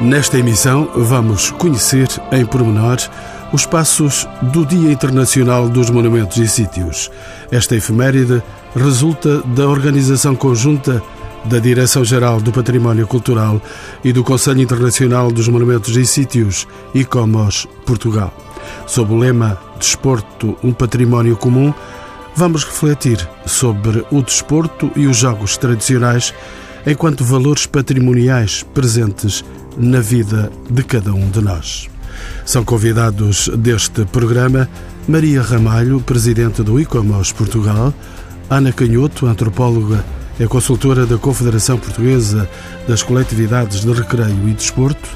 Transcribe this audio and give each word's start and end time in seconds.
Nesta 0.00 0.38
emissão, 0.38 0.88
vamos 0.96 1.50
conhecer 1.50 2.08
em 2.32 2.46
pormenor 2.46 2.96
os 3.52 3.66
passos 3.66 4.26
do 4.40 4.64
Dia 4.64 4.90
Internacional 4.90 5.68
dos 5.68 5.90
Monumentos 5.90 6.38
e 6.38 6.48
Sítios. 6.48 7.10
Esta 7.50 7.76
efeméride 7.76 8.42
resulta 8.74 9.42
da 9.42 9.68
organização 9.68 10.34
conjunta 10.34 11.02
da 11.44 11.58
Direção-Geral 11.58 12.40
do 12.40 12.50
Património 12.50 13.06
Cultural 13.06 13.60
e 14.02 14.10
do 14.10 14.24
Conselho 14.24 14.62
Internacional 14.62 15.30
dos 15.30 15.48
Monumentos 15.48 15.94
e 15.94 16.06
Sítios, 16.06 16.66
ICOMOS, 16.94 17.68
Portugal. 17.84 18.32
Sob 18.86 19.12
o 19.12 19.18
lema 19.18 19.58
Desporto, 19.78 20.56
um 20.64 20.72
património 20.72 21.36
comum, 21.36 21.74
vamos 22.34 22.64
refletir 22.64 23.28
sobre 23.44 24.02
o 24.10 24.22
desporto 24.22 24.90
e 24.96 25.06
os 25.06 25.18
jogos 25.18 25.58
tradicionais 25.58 26.32
enquanto 26.86 27.22
valores 27.22 27.66
patrimoniais 27.66 28.62
presentes 28.62 29.44
na 29.76 30.00
vida 30.00 30.50
de 30.68 30.82
cada 30.82 31.12
um 31.12 31.30
de 31.30 31.40
nós. 31.40 31.88
São 32.44 32.64
convidados 32.64 33.48
deste 33.58 34.04
programa 34.04 34.68
Maria 35.08 35.42
Ramalho, 35.42 36.00
presidente 36.00 36.62
do 36.62 36.78
ICOMOS 36.80 37.32
Portugal, 37.32 37.94
Ana 38.48 38.72
Canhoto, 38.72 39.26
antropóloga, 39.26 40.04
é 40.38 40.46
consultora 40.46 41.06
da 41.06 41.18
Confederação 41.18 41.78
Portuguesa 41.78 42.48
das 42.88 43.02
Coletividades 43.02 43.80
de 43.80 43.92
Recreio 43.92 44.48
e 44.48 44.52
Desporto, 44.52 45.08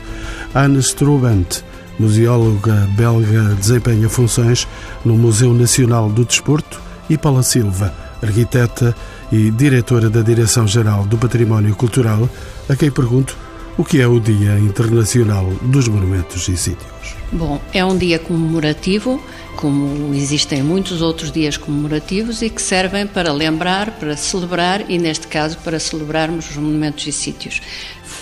Ana 0.55 0.79
Strobant, 0.79 1.63
museóloga 1.99 2.89
belga, 2.97 3.55
desempenha 3.55 4.09
funções 4.09 4.69
no 5.05 5.17
Museu 5.17 5.53
Nacional 5.53 6.09
do 6.09 6.25
Desporto, 6.25 6.81
e 7.09 7.19
Paula 7.19 7.43
Silva, 7.43 7.93
arquiteta 8.23 8.95
e 9.31 9.51
diretora 9.51 10.09
da 10.09 10.23
Direção-Geral 10.23 11.05
do 11.05 11.19
Património 11.19 11.75
Cultural, 11.75 12.29
a 12.69 12.77
quem 12.77 12.91
pergunto 12.91 13.37
o 13.77 13.85
que 13.85 14.01
é 14.01 14.07
o 14.07 14.21
Dia 14.21 14.59
Internacional 14.59 15.47
dos 15.63 15.89
Monumentos 15.89 16.49
e 16.49 16.57
Sítios. 16.57 17.17
Bom, 17.37 17.61
é 17.73 17.85
um 17.85 17.99
dia 17.99 18.17
comemorativo, 18.17 19.21
como 19.57 20.15
existem 20.15 20.63
muitos 20.63 21.03
outros 21.03 21.33
dias 21.33 21.57
comemorativos 21.57 22.43
e 22.43 22.49
que 22.49 22.63
servem 22.63 23.09
para 23.09 23.33
lembrar, 23.33 23.91
para 23.91 24.17
celebrar 24.17 24.89
e, 24.89 24.99
neste 24.99 25.27
caso, 25.27 25.59
para 25.59 25.81
celebrarmos 25.81 26.49
os 26.51 26.57
monumentos 26.57 27.05
e 27.09 27.11
sítios 27.11 27.61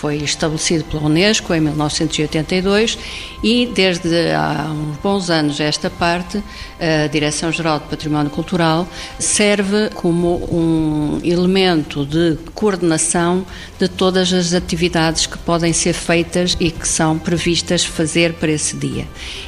foi 0.03 0.17
estabelecido 0.17 0.83
pela 0.83 1.03
Unesco 1.03 1.53
em 1.53 1.61
1982 1.61 2.97
e 3.41 3.67
desde 3.73 4.31
há 4.31 4.69
uns 4.69 4.97
bons 4.97 5.29
anos 5.29 5.61
esta 5.61 5.89
parte, 5.89 6.43
a 6.77 7.07
Direção-Geral 7.07 7.79
de 7.79 7.85
Património 7.85 8.29
Cultural 8.29 8.85
serve 9.17 9.89
como 9.93 10.43
um 10.51 11.21
elemento 11.23 12.05
de 12.05 12.37
coordenação 12.53 13.45
de 13.79 13.87
todas 13.87 14.33
as 14.33 14.53
atividades 14.53 15.25
que 15.25 15.37
podem 15.37 15.71
ser 15.71 15.93
feitas 15.93 16.57
e 16.59 16.69
que 16.69 16.85
são 16.85 17.17
previstas 17.17 17.85
fazer 17.85 18.33
para 18.33 18.51
esse 18.51 18.75
dia. 18.75 19.02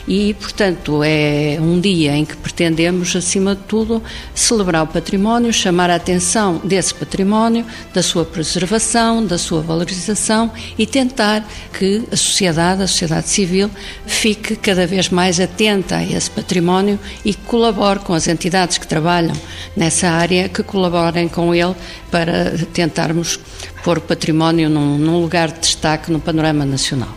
E, 0.07 0.33
portanto, 0.35 1.01
é 1.03 1.57
um 1.59 1.79
dia 1.79 2.15
em 2.15 2.25
que 2.25 2.35
pretendemos, 2.37 3.15
acima 3.15 3.55
de 3.55 3.61
tudo, 3.63 4.01
celebrar 4.33 4.83
o 4.83 4.87
património, 4.87 5.51
chamar 5.51 5.89
a 5.89 5.95
atenção 5.95 6.61
desse 6.63 6.93
património, 6.93 7.65
da 7.93 8.03
sua 8.03 8.25
preservação, 8.25 9.25
da 9.25 9.37
sua 9.37 9.61
valorização 9.61 10.51
e 10.77 10.85
tentar 10.85 11.47
que 11.77 12.03
a 12.11 12.15
sociedade, 12.15 12.83
a 12.83 12.87
sociedade 12.87 13.29
civil, 13.29 13.69
fique 14.05 14.55
cada 14.55 14.85
vez 14.85 15.09
mais 15.09 15.39
atenta 15.39 15.97
a 15.97 16.03
esse 16.03 16.29
património 16.29 16.99
e 17.23 17.33
colabore 17.33 17.99
com 17.99 18.13
as 18.13 18.27
entidades 18.27 18.77
que 18.77 18.87
trabalham 18.87 19.35
nessa 19.75 20.09
área, 20.09 20.49
que 20.49 20.63
colaborem 20.63 21.27
com 21.27 21.53
ele 21.53 21.75
para 22.11 22.51
tentarmos 22.73 23.39
pôr 23.83 23.97
o 23.97 24.01
património 24.01 24.69
num, 24.69 24.97
num 24.97 25.21
lugar 25.21 25.51
de 25.51 25.59
destaque 25.59 26.11
no 26.11 26.19
panorama 26.19 26.65
nacional. 26.65 27.15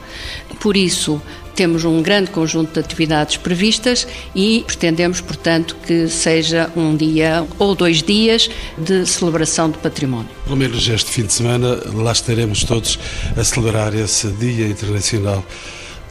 Por 0.60 0.76
isso, 0.76 1.20
temos 1.58 1.84
um 1.84 2.00
grande 2.00 2.30
conjunto 2.30 2.74
de 2.74 2.78
atividades 2.78 3.36
previstas 3.36 4.06
e 4.32 4.62
pretendemos, 4.64 5.20
portanto, 5.20 5.76
que 5.84 6.06
seja 6.06 6.70
um 6.76 6.94
dia 6.94 7.44
ou 7.58 7.74
dois 7.74 8.00
dias 8.00 8.48
de 8.78 9.04
celebração 9.04 9.68
do 9.68 9.76
património. 9.78 10.30
Pelo 10.44 10.56
menos 10.56 10.88
este 10.88 11.10
fim 11.10 11.24
de 11.24 11.32
semana, 11.32 11.82
lá 11.94 12.12
estaremos 12.12 12.62
todos 12.62 12.96
a 13.36 13.42
celebrar 13.42 13.92
esse 13.92 14.28
Dia 14.28 14.68
Internacional 14.68 15.44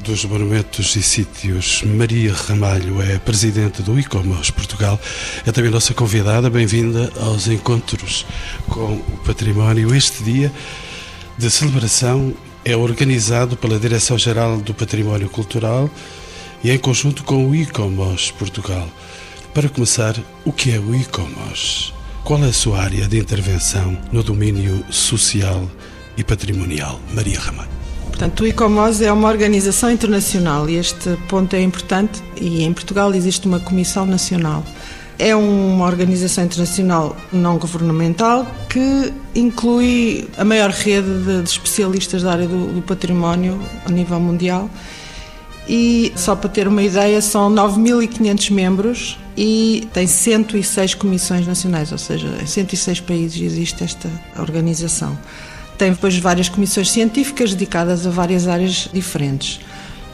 dos 0.01 0.25
Monumentos 0.25 0.93
e 0.97 1.01
Sítios. 1.01 1.81
Maria 1.81 2.33
Ramalho 2.33 3.01
é 3.01 3.17
presidente 3.17 3.81
do 3.81 3.97
ICOMOS 3.97 4.51
Portugal, 4.51 4.99
é 5.45 5.51
também 5.53 5.71
nossa 5.71 5.93
convidada. 5.93 6.49
Bem-vinda 6.49 7.09
aos 7.21 7.47
encontros 7.47 8.25
com 8.67 8.95
o 8.95 9.21
património. 9.25 9.95
Este 9.95 10.25
dia 10.25 10.51
de 11.37 11.49
celebração 11.49 12.35
é 12.67 12.75
organizado 12.75 13.55
pela 13.55 13.79
Direção-Geral 13.79 14.57
do 14.57 14.73
Património 14.73 15.29
Cultural 15.29 15.89
e 16.61 16.69
em 16.69 16.77
conjunto 16.77 17.23
com 17.23 17.47
o 17.47 17.55
ICOMOS 17.55 18.31
Portugal. 18.31 18.85
Para 19.53 19.69
começar, 19.69 20.17
o 20.43 20.51
que 20.51 20.71
é 20.71 20.77
o 20.77 20.93
ICOMOS? 20.93 21.93
Qual 22.25 22.43
é 22.43 22.49
a 22.49 22.53
sua 22.53 22.81
área 22.81 23.07
de 23.07 23.17
intervenção 23.17 23.97
no 24.11 24.21
domínio 24.21 24.83
social 24.89 25.65
e 26.17 26.25
patrimonial? 26.25 26.99
Maria 27.13 27.39
Ramalho. 27.39 27.69
Portanto, 28.07 28.43
o 28.43 28.47
ICOMOS 28.47 28.99
é 28.99 29.13
uma 29.13 29.29
organização 29.29 29.89
internacional 29.89 30.69
e 30.69 30.75
este 30.75 31.17
ponto 31.29 31.55
é 31.55 31.61
importante 31.61 32.21
e 32.35 32.63
em 32.63 32.73
Portugal 32.73 33.13
existe 33.13 33.47
uma 33.47 33.61
comissão 33.61 34.05
nacional 34.05 34.61
é 35.19 35.35
uma 35.35 35.85
organização 35.85 36.43
internacional 36.43 37.15
não 37.31 37.57
governamental 37.57 38.45
que 38.69 39.13
inclui 39.35 40.27
a 40.37 40.45
maior 40.45 40.69
rede 40.69 41.09
de, 41.23 41.43
especialistas 41.43 42.23
da 42.23 42.31
área 42.31 42.47
do, 42.47 42.73
do, 42.73 42.81
património 42.81 43.59
a 43.85 43.91
nível 43.91 44.19
mundial. 44.19 44.69
E 45.67 46.13
só 46.15 46.35
para 46.35 46.49
ter 46.49 46.67
uma 46.67 46.81
ideia, 46.81 47.21
são 47.21 47.51
9.500 47.51 48.51
membros 48.51 49.19
e 49.35 49.87
tem 49.91 50.07
106 50.07 50.93
comissões 50.93 51.45
nacionais, 51.45 51.91
ou 51.91 51.97
seja, 51.97 52.27
em 52.41 52.45
106 52.45 53.01
países 53.01 53.41
existe 53.41 53.83
esta 53.83 54.09
organização. 54.39 55.17
Tem 55.77 55.91
depois 55.91 56.17
várias 56.17 56.47
comissões 56.47 56.89
científicas 56.89 57.53
dedicadas 57.53 58.07
a 58.07 58.09
várias 58.09 58.47
áreas 58.47 58.89
diferentes. 58.93 59.59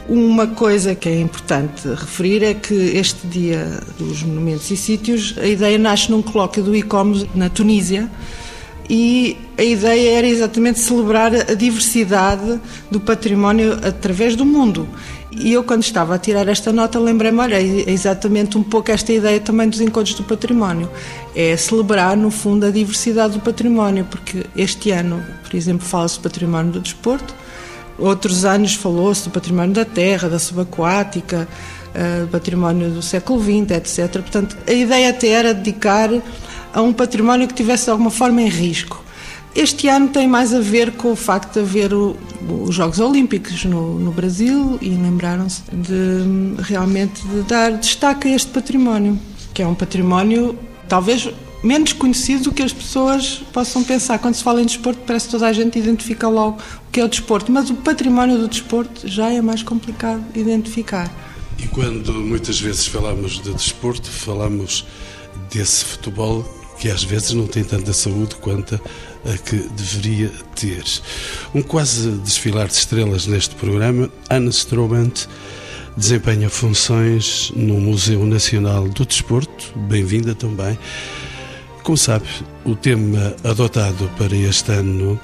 Uma 0.06 0.46
coisa 0.46 0.94
que 0.94 1.08
é 1.08 1.18
importante 1.18 1.88
referir 1.88 2.42
é 2.42 2.52
que 2.52 2.74
este 2.74 3.26
Dia 3.26 3.80
dos 3.98 4.22
Monumentos 4.22 4.70
e 4.70 4.76
Sítios, 4.76 5.34
a 5.38 5.46
ideia 5.46 5.78
nasce 5.78 6.10
num 6.10 6.20
colóquio 6.20 6.62
do 6.62 6.76
ICOMOS 6.76 7.26
na 7.34 7.48
Tunísia 7.48 8.10
e 8.88 9.34
a 9.56 9.62
ideia 9.62 10.18
era 10.18 10.26
exatamente 10.26 10.78
celebrar 10.78 11.34
a 11.34 11.54
diversidade 11.54 12.60
do 12.90 13.00
património 13.00 13.78
através 13.82 14.36
do 14.36 14.44
mundo. 14.44 14.86
E 15.32 15.52
eu, 15.52 15.64
quando 15.64 15.82
estava 15.82 16.14
a 16.14 16.18
tirar 16.18 16.46
esta 16.48 16.70
nota, 16.70 16.98
lembrei-me, 16.98 17.38
olha, 17.38 17.56
é 17.56 17.90
exatamente 17.90 18.58
um 18.58 18.62
pouco 18.62 18.90
esta 18.90 19.10
ideia 19.12 19.40
também 19.40 19.68
dos 19.68 19.80
encontros 19.80 20.14
do 20.14 20.22
património. 20.22 20.88
É 21.34 21.56
celebrar, 21.56 22.14
no 22.14 22.30
fundo, 22.30 22.66
a 22.66 22.70
diversidade 22.70 23.34
do 23.34 23.40
património, 23.40 24.04
porque 24.04 24.44
este 24.54 24.90
ano, 24.90 25.24
por 25.42 25.56
exemplo, 25.56 25.86
fala-se 25.86 26.18
do 26.18 26.22
património 26.22 26.72
do 26.72 26.80
desporto, 26.80 27.34
Outros 27.98 28.44
anos 28.44 28.74
falou-se 28.74 29.24
do 29.24 29.30
património 29.30 29.74
da 29.74 29.84
terra, 29.84 30.28
da 30.28 30.38
subaquática, 30.38 31.48
uh, 31.94 32.26
património 32.28 32.90
do 32.90 33.02
século 33.02 33.40
XX, 33.40 33.70
etc. 33.70 34.20
Portanto, 34.20 34.56
a 34.66 34.72
ideia 34.72 35.10
até 35.10 35.28
era 35.28 35.54
dedicar 35.54 36.10
a 36.72 36.82
um 36.82 36.92
património 36.92 37.46
que 37.46 37.54
tivesse 37.54 37.84
de 37.84 37.90
alguma 37.90 38.10
forma 38.10 38.42
em 38.42 38.48
risco. 38.48 39.02
Este 39.54 39.86
ano 39.86 40.08
tem 40.08 40.26
mais 40.26 40.52
a 40.52 40.60
ver 40.60 40.92
com 40.92 41.12
o 41.12 41.16
facto 41.16 41.52
de 41.52 41.60
haver 41.60 41.92
os 41.94 42.74
Jogos 42.74 42.98
Olímpicos 42.98 43.64
no, 43.64 44.00
no 44.00 44.10
Brasil 44.10 44.76
e 44.82 44.88
lembraram-se 44.88 45.62
de 45.72 46.60
realmente 46.60 47.24
de 47.28 47.42
dar 47.42 47.70
destaque 47.70 48.26
a 48.26 48.34
este 48.34 48.50
património, 48.50 49.16
que 49.54 49.62
é 49.62 49.66
um 49.66 49.74
património 49.74 50.58
talvez 50.88 51.32
menos 51.64 51.94
conhecido 51.94 52.44
do 52.44 52.52
que 52.52 52.62
as 52.62 52.72
pessoas 52.72 53.42
possam 53.52 53.82
pensar. 53.82 54.18
Quando 54.18 54.34
se 54.34 54.44
fala 54.44 54.60
em 54.60 54.66
desporto, 54.66 55.00
parece 55.06 55.26
que 55.26 55.32
toda 55.32 55.46
a 55.46 55.52
gente 55.52 55.78
identifica 55.78 56.28
logo 56.28 56.58
o 56.86 56.90
que 56.92 57.00
é 57.00 57.04
o 57.04 57.08
desporto, 57.08 57.50
mas 57.50 57.70
o 57.70 57.74
património 57.74 58.38
do 58.38 58.46
desporto 58.46 59.08
já 59.08 59.32
é 59.32 59.40
mais 59.40 59.62
complicado 59.62 60.22
identificar. 60.34 61.10
E 61.58 61.66
quando 61.68 62.12
muitas 62.12 62.60
vezes 62.60 62.86
falamos 62.86 63.40
de 63.40 63.52
desporto, 63.54 64.10
falamos 64.10 64.84
desse 65.50 65.84
futebol 65.84 66.44
que 66.78 66.90
às 66.90 67.02
vezes 67.02 67.32
não 67.32 67.46
tem 67.46 67.64
tanta 67.64 67.92
saúde 67.92 68.34
quanto 68.36 68.74
a 69.24 69.38
que 69.38 69.56
deveria 69.56 70.30
ter. 70.54 70.84
Um 71.54 71.62
quase 71.62 72.10
desfilar 72.18 72.66
de 72.66 72.74
estrelas 72.74 73.26
neste 73.26 73.54
programa, 73.54 74.10
Anne 74.28 74.50
Strobant 74.50 75.26
desempenha 75.96 76.50
funções 76.50 77.52
no 77.54 77.74
Museu 77.74 78.26
Nacional 78.26 78.88
do 78.88 79.06
Desporto. 79.06 79.72
Bem-vinda 79.78 80.34
também. 80.34 80.76
Como 81.84 81.98
sabe, 81.98 82.24
o 82.64 82.74
tema 82.74 83.36
adotado 83.44 84.10
para 84.16 84.34
este 84.34 84.72
ano, 84.72 85.20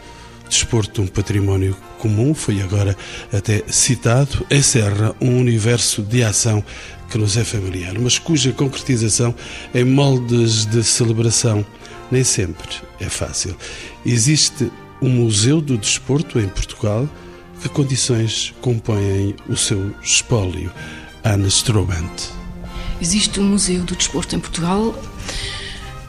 Desporto, 0.47 1.01
um 1.01 1.07
património 1.07 1.75
comum, 1.99 2.35
foi 2.35 2.61
agora 2.61 2.95
até 3.33 3.65
citado, 3.67 4.47
encerra 4.51 5.17
um 5.23 5.39
universo 5.41 6.03
de 6.03 6.23
ação 6.23 6.63
que 7.09 7.17
nos 7.17 7.39
é 7.39 7.45
familiar, 7.45 7.99
mas 7.99 8.19
cuja 8.19 8.53
concretização 8.53 9.35
em 9.75 9.85
moldes 9.85 10.67
de 10.67 10.85
celebração 10.85 11.65
nem 12.11 12.23
sempre 12.23 12.69
é 13.01 13.09
fácil. 13.09 13.57
Existe 14.05 14.71
um 15.01 15.09
Museu 15.09 15.63
do 15.63 15.79
Desporto 15.79 16.39
em 16.39 16.49
Portugal. 16.49 17.09
Que 17.63 17.71
condições 17.71 18.55
compõem 18.61 19.35
o 19.49 19.57
seu 19.57 19.95
espólio, 20.03 20.71
Ana 21.25 21.49
Strobant? 21.49 22.31
Existe 23.01 23.41
um 23.41 23.45
Museu 23.45 23.83
do 23.83 23.97
Desporto 23.97 24.37
em 24.37 24.41
Portugal. 24.41 24.95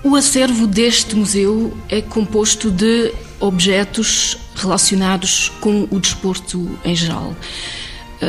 O 0.03 0.15
acervo 0.15 0.65
deste 0.65 1.15
museu 1.15 1.77
é 1.87 2.01
composto 2.01 2.71
de 2.71 3.13
objetos 3.39 4.35
relacionados 4.55 5.49
com 5.61 5.87
o 5.91 5.99
desporto 5.99 6.79
em 6.83 6.95
geral, 6.95 7.35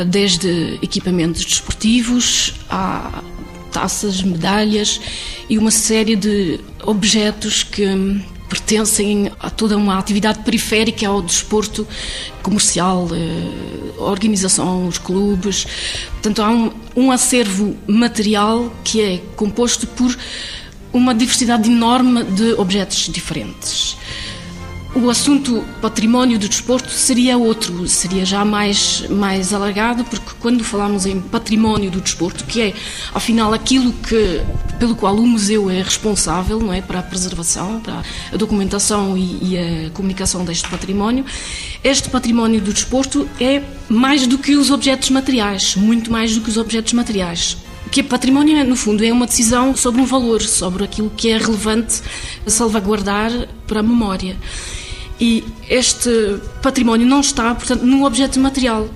desde 0.06 0.78
equipamentos 0.82 1.44
desportivos 1.44 2.54
a 2.68 3.22
taças, 3.70 4.22
medalhas 4.22 5.00
e 5.48 5.56
uma 5.56 5.70
série 5.70 6.14
de 6.14 6.60
objetos 6.82 7.62
que 7.62 7.86
pertencem 8.50 9.32
a 9.40 9.48
toda 9.48 9.74
uma 9.74 9.98
atividade 9.98 10.40
periférica 10.40 11.08
ao 11.08 11.22
desporto 11.22 11.88
comercial, 12.42 13.08
eh, 13.14 13.98
a 13.98 14.02
organização, 14.02 14.86
os 14.86 14.98
clubes. 14.98 15.66
Portanto, 16.12 16.42
há 16.42 16.50
um, 16.50 16.70
um 16.94 17.10
acervo 17.10 17.74
material 17.86 18.70
que 18.84 19.00
é 19.00 19.22
composto 19.36 19.86
por 19.86 20.14
uma 20.92 21.14
diversidade 21.14 21.70
enorme 21.70 22.24
de 22.24 22.52
objetos 22.54 23.08
diferentes. 23.08 23.96
O 24.94 25.08
assunto 25.08 25.64
património 25.80 26.38
do 26.38 26.46
desporto 26.46 26.90
seria 26.90 27.38
outro, 27.38 27.88
seria 27.88 28.26
já 28.26 28.44
mais, 28.44 29.08
mais 29.08 29.54
alargado, 29.54 30.04
porque 30.04 30.32
quando 30.38 30.62
falamos 30.62 31.06
em 31.06 31.18
património 31.18 31.90
do 31.90 31.98
desporto, 31.98 32.44
que 32.44 32.60
é, 32.60 32.74
afinal, 33.14 33.54
aquilo 33.54 33.90
que, 33.90 34.42
pelo 34.78 34.94
qual 34.94 35.16
o 35.16 35.26
museu 35.26 35.70
é 35.70 35.80
responsável, 35.80 36.60
não 36.60 36.70
é, 36.70 36.82
para 36.82 36.98
a 36.98 37.02
preservação, 37.02 37.80
para 37.80 38.02
a 38.30 38.36
documentação 38.36 39.16
e, 39.16 39.38
e 39.54 39.58
a 39.86 39.90
comunicação 39.90 40.44
deste 40.44 40.68
património, 40.68 41.24
este 41.82 42.10
património 42.10 42.60
do 42.60 42.70
desporto 42.70 43.26
é 43.40 43.62
mais 43.88 44.26
do 44.26 44.36
que 44.36 44.56
os 44.56 44.70
objetos 44.70 45.08
materiais, 45.08 45.74
muito 45.74 46.12
mais 46.12 46.34
do 46.34 46.42
que 46.42 46.50
os 46.50 46.58
objetos 46.58 46.92
materiais 46.92 47.56
que 47.90 48.02
património, 48.02 48.64
no 48.64 48.76
fundo, 48.76 49.04
é 49.04 49.12
uma 49.12 49.26
decisão 49.26 49.76
sobre 49.76 50.00
um 50.00 50.06
valor, 50.06 50.40
sobre 50.40 50.84
aquilo 50.84 51.10
que 51.10 51.30
é 51.30 51.36
relevante 51.36 52.00
salvaguardar 52.46 53.30
para 53.66 53.80
a 53.80 53.82
memória. 53.82 54.36
E 55.20 55.44
este 55.68 56.10
património 56.62 57.06
não 57.06 57.20
está, 57.20 57.54
portanto, 57.54 57.82
no 57.82 58.04
objeto 58.04 58.40
material. 58.40 58.88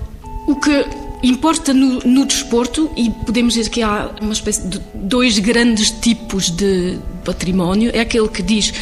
O 0.47 0.55
que 0.55 0.85
importa 1.23 1.73
no, 1.73 1.99
no, 1.99 2.25
desporto, 2.25 2.89
e 2.95 3.09
podemos 3.25 3.53
dizer 3.53 3.69
que 3.69 3.81
há 3.81 4.11
uma 4.21 4.33
espécie 4.33 4.67
de 4.67 4.79
dois 4.93 5.39
grandes 5.39 5.91
tipos 5.91 6.49
de 6.49 6.97
património, 7.23 7.91
é 7.93 7.99
aquele 7.99 8.27
que 8.27 8.41
diz 8.41 8.73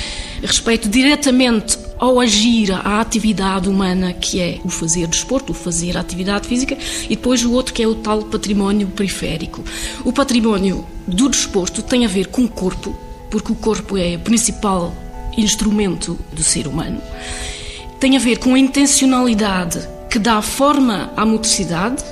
respeito 0.41 0.89
diretamente 0.89 1.77
ao 1.97 2.19
agir, 2.19 2.71
à 2.71 2.99
atividade 2.99 3.69
humana, 3.69 4.13
que 4.13 4.39
é 4.39 4.59
o 4.63 4.69
fazer 4.69 5.07
desporto, 5.07 5.51
o 5.51 5.55
fazer 5.55 5.97
atividade 5.97 6.47
física, 6.47 6.77
e 7.05 7.15
depois 7.15 7.43
o 7.43 7.51
outro 7.51 7.73
que 7.73 7.81
é 7.81 7.87
o 7.87 7.95
tal 7.95 8.23
património 8.23 8.87
periférico. 8.87 9.63
O 10.03 10.11
património 10.11 10.85
do 11.07 11.29
desporto 11.29 11.81
tem 11.81 12.05
a 12.05 12.09
ver 12.09 12.27
com 12.27 12.43
o 12.43 12.49
corpo, 12.49 12.95
porque 13.29 13.51
o 13.51 13.55
corpo 13.55 13.97
é 13.97 14.15
o 14.15 14.19
principal 14.19 14.93
instrumento 15.37 16.17
do 16.31 16.43
ser 16.43 16.67
humano. 16.67 17.01
Tem 17.99 18.15
a 18.15 18.19
ver 18.19 18.39
com 18.39 18.53
a 18.53 18.59
intencionalidade 18.59 19.79
que 20.09 20.19
dá 20.19 20.41
forma 20.41 21.11
à 21.15 21.25
motricidade 21.25 22.03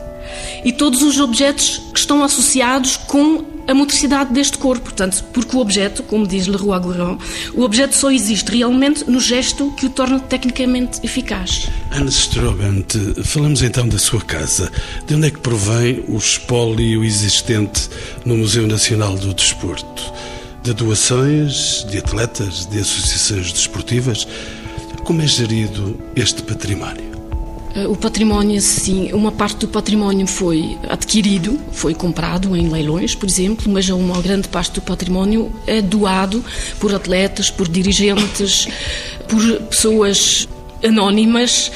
e 0.63 0.71
todos 0.71 1.01
os 1.01 1.19
objetos 1.19 1.81
que 1.94 2.00
estão 2.00 2.24
associados 2.24 2.97
com 2.97 3.53
a 3.68 3.74
motricidade 3.74 4.33
deste 4.33 4.57
corpo. 4.57 4.83
Portanto, 4.83 5.24
porque 5.33 5.56
o 5.56 5.60
objeto, 5.60 6.04
como 6.04 6.27
diz 6.27 6.48
Leroy 6.48 6.80
Gourand, 6.80 7.18
o 7.54 7.62
objeto 7.62 7.95
só 7.95 8.12
existe 8.12 8.56
realmente 8.56 9.10
no 9.10 9.19
gesto 9.19 9.71
que 9.71 9.86
o 9.86 9.89
torna 9.89 10.19
tecnicamente 10.19 11.00
eficaz. 11.04 11.69
Ana 11.92 12.10
Strobant, 12.10 12.94
falamos 13.24 13.62
então 13.62 13.88
da 13.88 13.98
sua 13.98 14.21
casa. 14.21 14.71
De 15.07 15.15
onde 15.15 15.27
é 15.27 15.31
que 15.31 15.39
provém 15.39 16.04
o 16.07 16.18
espólio 16.18 17.04
existente 17.04 17.89
no 18.25 18.38
Museu 18.38 18.68
Nacional 18.68 19.15
do 19.15 19.33
Desporto? 19.33 20.13
De 20.62 20.74
doações, 20.74 21.86
de 21.89 21.98
atletas, 21.98 22.66
de 22.66 22.80
associações 22.80 23.51
desportivas? 23.51 24.27
Como 25.04 25.21
é 25.21 25.27
gerido 25.27 26.00
este 26.16 26.42
património? 26.44 27.12
Eh, 27.75 27.88
o 27.88 27.96
património, 27.96 28.62
sim, 28.62 29.12
uma 29.14 29.31
parte 29.31 29.60
do 29.60 29.68
património 29.68 30.28
foi 30.28 30.78
adquirido, 30.90 31.60
foi 31.72 31.94
comprado 31.94 32.56
em 32.56 32.70
leilões, 32.70 33.16
por 33.16 33.28
exemplo, 33.28 33.72
mas 33.72 33.90
uma 33.90 34.22
grande 34.22 34.48
parte 34.48 34.74
do 34.74 34.81
património 34.81 35.52
é 35.66 35.81
doado 35.81 36.44
por 36.80 36.94
atletas, 36.94 37.50
por 37.50 37.68
dirigentes, 37.68 38.68
por 39.28 39.42
pessoas 39.64 40.48
anónimas 40.84 41.72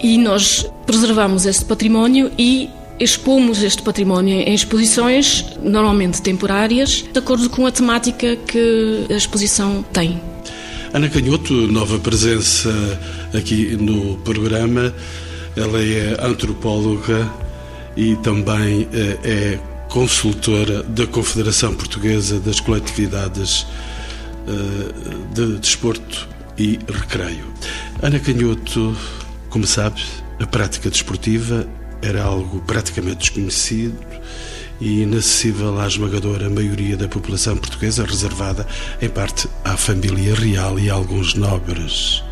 e 0.00 0.16
nós 0.18 0.70
preservamos 0.86 1.46
este 1.46 1.64
património 1.64 2.30
e 2.38 2.70
expomos 3.00 3.62
este 3.62 3.82
património 3.82 4.40
em 4.40 4.54
exposições, 4.54 5.44
normalmente 5.62 6.20
temporárias, 6.20 7.04
de 7.12 7.18
acordo 7.18 7.48
com 7.48 7.66
a 7.66 7.72
temática 7.72 8.36
que 8.36 9.06
a 9.10 9.14
exposição 9.14 9.84
tem. 9.92 10.20
Ana 10.92 11.08
Canhoto, 11.10 11.52
nova 11.52 11.98
presença 11.98 12.70
aqui 13.36 13.76
no 13.76 14.16
programa. 14.18 14.94
Ela 15.54 15.82
é 15.82 16.16
antropóloga 16.18 17.30
e 17.94 18.16
também 18.16 18.88
eh, 18.92 19.18
é 19.22 19.58
consultora 19.90 20.82
da 20.84 21.06
Confederação 21.06 21.74
Portuguesa 21.74 22.40
das 22.40 22.58
Coletividades 22.60 23.66
eh, 24.46 25.34
de 25.34 25.58
Desporto 25.58 26.26
e 26.56 26.78
Recreio. 26.90 27.44
Ana 28.00 28.18
Canhoto, 28.18 28.96
como 29.50 29.66
sabe, 29.66 30.02
a 30.40 30.46
prática 30.46 30.88
desportiva 30.88 31.68
era 32.00 32.22
algo 32.22 32.60
praticamente 32.60 33.18
desconhecido 33.18 33.98
e 34.80 35.02
inacessível 35.02 35.80
à 35.80 35.86
esmagadora 35.86 36.48
maioria 36.48 36.96
da 36.96 37.08
população 37.08 37.56
portuguesa, 37.56 38.04
reservada 38.04 38.66
em 39.00 39.08
parte 39.08 39.48
à 39.64 39.76
família 39.76 40.34
real 40.34 40.78
e 40.78 40.88
a 40.88 40.94
alguns 40.94 41.34
nobres. 41.34 42.22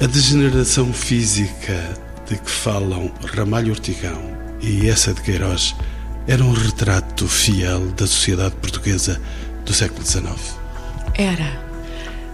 A 0.00 0.06
degeneração 0.06 0.92
física 0.92 1.96
de 2.28 2.36
que 2.36 2.50
falam 2.50 3.10
Ramalho 3.36 3.72
Ortigão 3.72 4.20
e 4.60 4.88
essa 4.88 5.12
de 5.12 5.20
Queiroz 5.20 5.74
era 6.26 6.42
um 6.42 6.52
retrato 6.52 7.26
fiel 7.28 7.80
da 7.92 8.06
sociedade 8.06 8.54
portuguesa 8.56 9.20
do 9.64 9.72
século 9.72 10.04
XIX. 10.04 10.62
Era. 11.14 11.72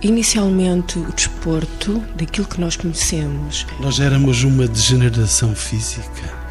Inicialmente, 0.00 0.98
o 0.98 1.12
desporto, 1.12 2.00
daquilo 2.14 2.46
que 2.46 2.60
nós 2.60 2.76
conhecemos. 2.76 3.66
Nós 3.80 3.98
éramos 3.98 4.44
uma 4.44 4.68
degeneração 4.68 5.54
física. 5.56 6.47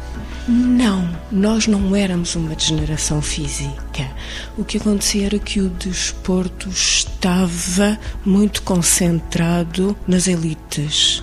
Não, 0.48 1.06
nós 1.30 1.66
não 1.66 1.94
éramos 1.94 2.34
uma 2.34 2.54
degeneração 2.54 3.20
física. 3.20 4.10
O 4.56 4.64
que 4.64 4.78
acontecia 4.78 5.26
era 5.26 5.38
que 5.38 5.60
o 5.60 5.68
desporto 5.68 6.70
estava 6.70 7.98
muito 8.24 8.62
concentrado 8.62 9.94
nas 10.06 10.26
elites. 10.26 11.22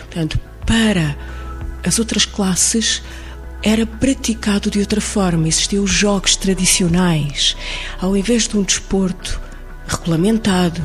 Portanto, 0.00 0.38
para 0.66 1.16
as 1.82 1.98
outras 1.98 2.26
classes 2.26 3.02
era 3.62 3.86
praticado 3.86 4.70
de 4.70 4.78
outra 4.80 5.00
forma. 5.00 5.48
Existiam 5.48 5.82
os 5.82 5.90
jogos 5.90 6.36
tradicionais. 6.36 7.56
Ao 7.98 8.14
invés 8.14 8.46
de 8.46 8.58
um 8.58 8.62
desporto 8.62 9.40
regulamentado, 9.88 10.82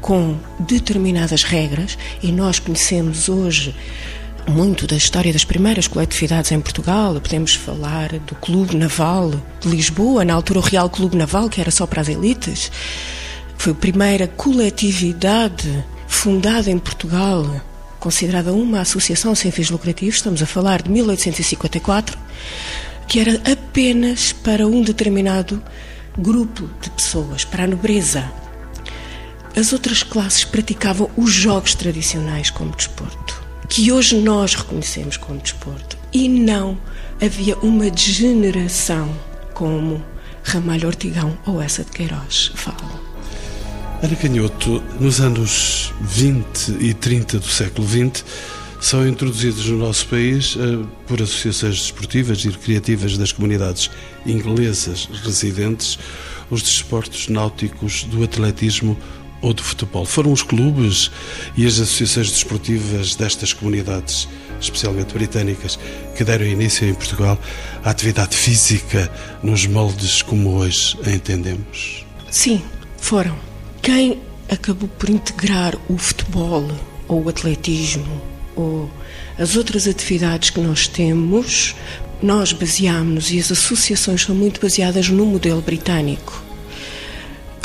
com 0.00 0.38
determinadas 0.60 1.42
regras, 1.42 1.98
e 2.22 2.32
nós 2.32 2.58
conhecemos 2.58 3.28
hoje 3.28 3.74
muito 4.48 4.86
da 4.86 4.96
história 4.96 5.32
das 5.32 5.44
primeiras 5.44 5.88
coletividades 5.88 6.52
em 6.52 6.60
Portugal. 6.60 7.14
Podemos 7.20 7.54
falar 7.54 8.18
do 8.20 8.34
Clube 8.36 8.76
Naval 8.76 9.32
de 9.60 9.68
Lisboa, 9.68 10.24
na 10.24 10.34
altura 10.34 10.60
o 10.60 10.62
Real 10.62 10.88
Clube 10.88 11.16
Naval, 11.16 11.48
que 11.48 11.60
era 11.60 11.70
só 11.70 11.86
para 11.86 12.00
as 12.00 12.08
elites. 12.08 12.70
Foi 13.58 13.72
a 13.72 13.76
primeira 13.76 14.28
coletividade 14.28 15.84
fundada 16.06 16.70
em 16.70 16.78
Portugal, 16.78 17.60
considerada 17.98 18.52
uma 18.52 18.80
associação 18.80 19.34
sem 19.34 19.50
fins 19.50 19.70
lucrativos, 19.70 20.16
estamos 20.16 20.42
a 20.42 20.46
falar 20.46 20.82
de 20.82 20.90
1854, 20.90 22.16
que 23.08 23.18
era 23.18 23.40
apenas 23.50 24.32
para 24.32 24.66
um 24.66 24.82
determinado 24.82 25.62
grupo 26.16 26.70
de 26.80 26.90
pessoas, 26.90 27.44
para 27.44 27.64
a 27.64 27.66
nobreza. 27.66 28.30
As 29.56 29.72
outras 29.72 30.02
classes 30.02 30.44
praticavam 30.44 31.10
os 31.16 31.32
jogos 31.32 31.74
tradicionais 31.74 32.50
como 32.50 32.76
desporto 32.76 33.35
que 33.68 33.90
hoje 33.90 34.16
nós 34.16 34.54
reconhecemos 34.54 35.16
como 35.16 35.40
desporto 35.40 35.96
e 36.12 36.28
não 36.28 36.78
havia 37.20 37.56
uma 37.58 37.90
degeneração, 37.90 39.14
como 39.54 40.02
Ramalho 40.42 40.86
Ortigão 40.86 41.36
ou 41.46 41.60
essa 41.60 41.82
de 41.82 41.90
Queiroz 41.90 42.52
falam. 42.54 43.06
Ana 44.02 44.14
Canhoto, 44.14 44.82
nos 45.00 45.20
anos 45.20 45.92
20 46.00 46.76
e 46.80 46.94
30 46.94 47.38
do 47.38 47.46
século 47.46 47.88
XX, 47.88 48.24
são 48.80 49.08
introduzidos 49.08 49.66
no 49.68 49.78
nosso 49.78 50.06
país 50.06 50.54
uh, 50.54 50.86
por 51.06 51.20
associações 51.20 51.80
desportivas 51.80 52.44
e 52.44 52.50
recreativas 52.50 53.16
das 53.16 53.32
comunidades 53.32 53.90
inglesas 54.26 55.08
residentes 55.24 55.98
os 56.50 56.62
desportos 56.62 57.28
náuticos 57.28 58.04
do 58.04 58.22
atletismo 58.22 58.96
ou 59.46 59.54
do 59.54 59.62
futebol. 59.62 60.04
Foram 60.04 60.32
os 60.32 60.42
clubes 60.42 61.10
e 61.56 61.64
as 61.66 61.74
associações 61.74 62.30
desportivas 62.32 63.14
destas 63.14 63.52
comunidades, 63.52 64.28
especialmente 64.60 65.14
britânicas, 65.14 65.78
que 66.16 66.24
deram 66.24 66.44
início 66.44 66.88
em 66.88 66.94
Portugal 66.94 67.38
à 67.84 67.90
atividade 67.90 68.36
física 68.36 69.10
nos 69.42 69.64
moldes 69.66 70.20
como 70.20 70.56
hoje 70.56 70.98
a 71.06 71.10
entendemos? 71.10 72.04
Sim, 72.28 72.60
foram. 72.98 73.36
Quem 73.80 74.20
acabou 74.48 74.88
por 74.88 75.08
integrar 75.08 75.76
o 75.88 75.96
futebol 75.96 76.68
ou 77.06 77.22
o 77.22 77.28
atletismo 77.28 78.20
ou 78.56 78.90
as 79.38 79.54
outras 79.54 79.86
atividades 79.86 80.50
que 80.50 80.60
nós 80.60 80.88
temos, 80.88 81.76
nós 82.20 82.52
baseámos 82.52 83.30
e 83.30 83.38
as 83.38 83.52
associações 83.52 84.22
são 84.22 84.34
muito 84.34 84.60
baseadas 84.60 85.08
no 85.08 85.24
modelo 85.24 85.60
britânico 85.60 86.45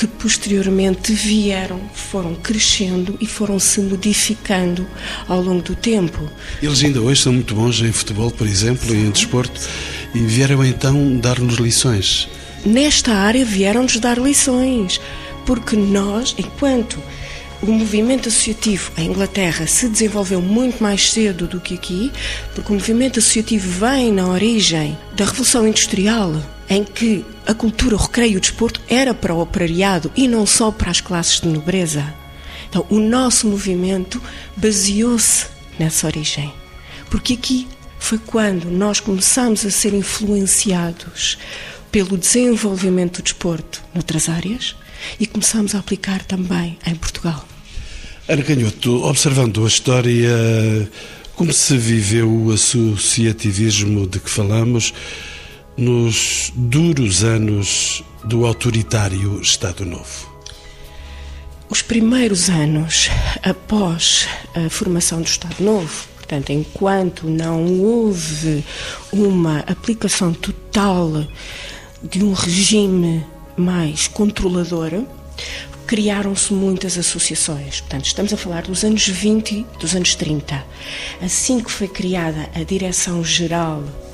que 0.02 0.08
posteriormente 0.08 1.14
vieram, 1.14 1.80
foram 1.94 2.34
crescendo 2.34 3.16
e 3.22 3.28
foram 3.28 3.60
se 3.60 3.80
modificando 3.82 4.88
ao 5.28 5.40
longo 5.40 5.62
do 5.62 5.76
tempo. 5.76 6.28
Eles 6.60 6.84
ainda 6.84 7.00
hoje 7.00 7.22
são 7.22 7.32
muito 7.32 7.54
bons 7.54 7.80
em 7.82 7.92
futebol, 7.92 8.32
por 8.32 8.48
exemplo, 8.48 8.96
e 8.96 8.98
em 8.98 9.12
desporto, 9.12 9.62
e 10.16 10.18
vieram 10.18 10.66
então 10.66 11.20
dar-nos 11.20 11.58
lições. 11.58 12.28
Nesta 12.66 13.14
área 13.14 13.46
vieram-nos 13.46 14.00
dar 14.00 14.18
lições 14.18 15.00
porque 15.46 15.76
nós, 15.76 16.34
enquanto 16.36 16.98
o 17.62 17.68
movimento 17.68 18.28
associativo 18.28 18.92
em 18.98 19.06
Inglaterra 19.06 19.68
se 19.68 19.88
desenvolveu 19.88 20.42
muito 20.42 20.82
mais 20.82 21.12
cedo 21.12 21.46
do 21.46 21.60
que 21.60 21.76
aqui, 21.76 22.12
porque 22.56 22.72
o 22.72 22.76
movimento 22.76 23.20
associativo 23.20 23.70
vem 23.70 24.12
na 24.12 24.28
origem 24.30 24.98
da 25.16 25.26
Revolução 25.26 25.68
Industrial, 25.68 26.42
em 26.72 26.86
que 26.86 27.26
a 27.46 27.54
cultura, 27.54 27.96
o 27.98 28.00
recreio 28.00 28.36
e 28.36 28.38
o 28.38 28.40
desporto 28.40 28.80
era 28.88 29.14
para 29.14 29.36
o 29.36 29.42
operariado 29.42 30.10
e 30.16 30.26
não 30.26 30.46
só 30.46 30.72
para 30.72 30.90
as 30.90 31.02
classes 31.02 31.42
de 31.42 31.50
nobreza. 31.50 32.14
Então, 32.70 32.86
o 32.90 32.98
nosso 32.98 33.46
movimento 33.46 34.22
baseou-se 34.56 35.48
nessa 35.78 36.08
origem. 36.08 36.54
Porque 37.10 37.34
aqui 37.34 37.68
foi 38.00 38.18
quando 38.18 38.72
nós 38.72 39.02
começamos 39.02 39.66
a 39.66 39.70
ser 39.70 39.94
influenciados 39.94 41.38
pelo 41.92 42.18
desenvolvimento 42.18 43.18
do 43.18 43.24
desporto 43.24 43.84
noutras 43.94 44.30
áreas, 44.30 44.74
e 45.20 45.28
começamos 45.28 45.76
a 45.76 45.80
aplicar 45.80 46.24
também 46.24 46.80
em 46.88 46.96
Portugal. 46.96 47.46
Ana 48.30 48.44
Canhoto, 48.44 49.04
observando 49.04 49.66
a 49.66 49.68
história, 49.68 50.90
como 51.36 51.52
se 51.52 51.78
viveu 51.78 52.32
o 52.32 52.52
associativismo 52.54 54.08
de 54.08 54.20
que 54.20 54.30
falamos 54.30 54.94
nos 55.82 56.54
duros 56.56 57.24
anos 57.24 58.04
do 58.24 58.46
autoritário 58.46 59.42
Estado 59.42 59.84
Novo? 59.84 60.30
Os 61.68 61.82
primeiros 61.82 62.52
anos 62.52 63.10
após 63.42 64.28
a 64.54 64.70
formação 64.70 65.24
do 65.24 65.28
Estado 65.28 65.56
Novo, 65.60 66.08
portanto, 66.18 66.52
enquanto 66.52 67.28
não 67.28 67.80
houve 67.80 68.64
uma 69.12 69.62
aplicação 69.62 70.32
total 70.32 71.26
de 72.04 72.24
um 72.24 72.34
regime 72.34 73.26
mais 73.58 74.08
controladora, 74.08 75.04
criaram-se 75.88 76.54
muitas 76.54 76.96
associações. 76.96 77.82
Portanto, 77.82 78.06
estamos 78.06 78.32
a 78.32 78.38
falar 78.38 78.62
dos 78.62 78.84
anos 78.84 79.08
20 79.08 79.52
e 79.52 79.66
dos 79.80 79.96
anos 79.96 80.14
30. 80.14 80.64
Assim 81.24 81.60
que 81.60 81.72
foi 81.72 81.88
criada 81.88 82.52
a 82.54 82.62
Direção-Geral 82.62 84.11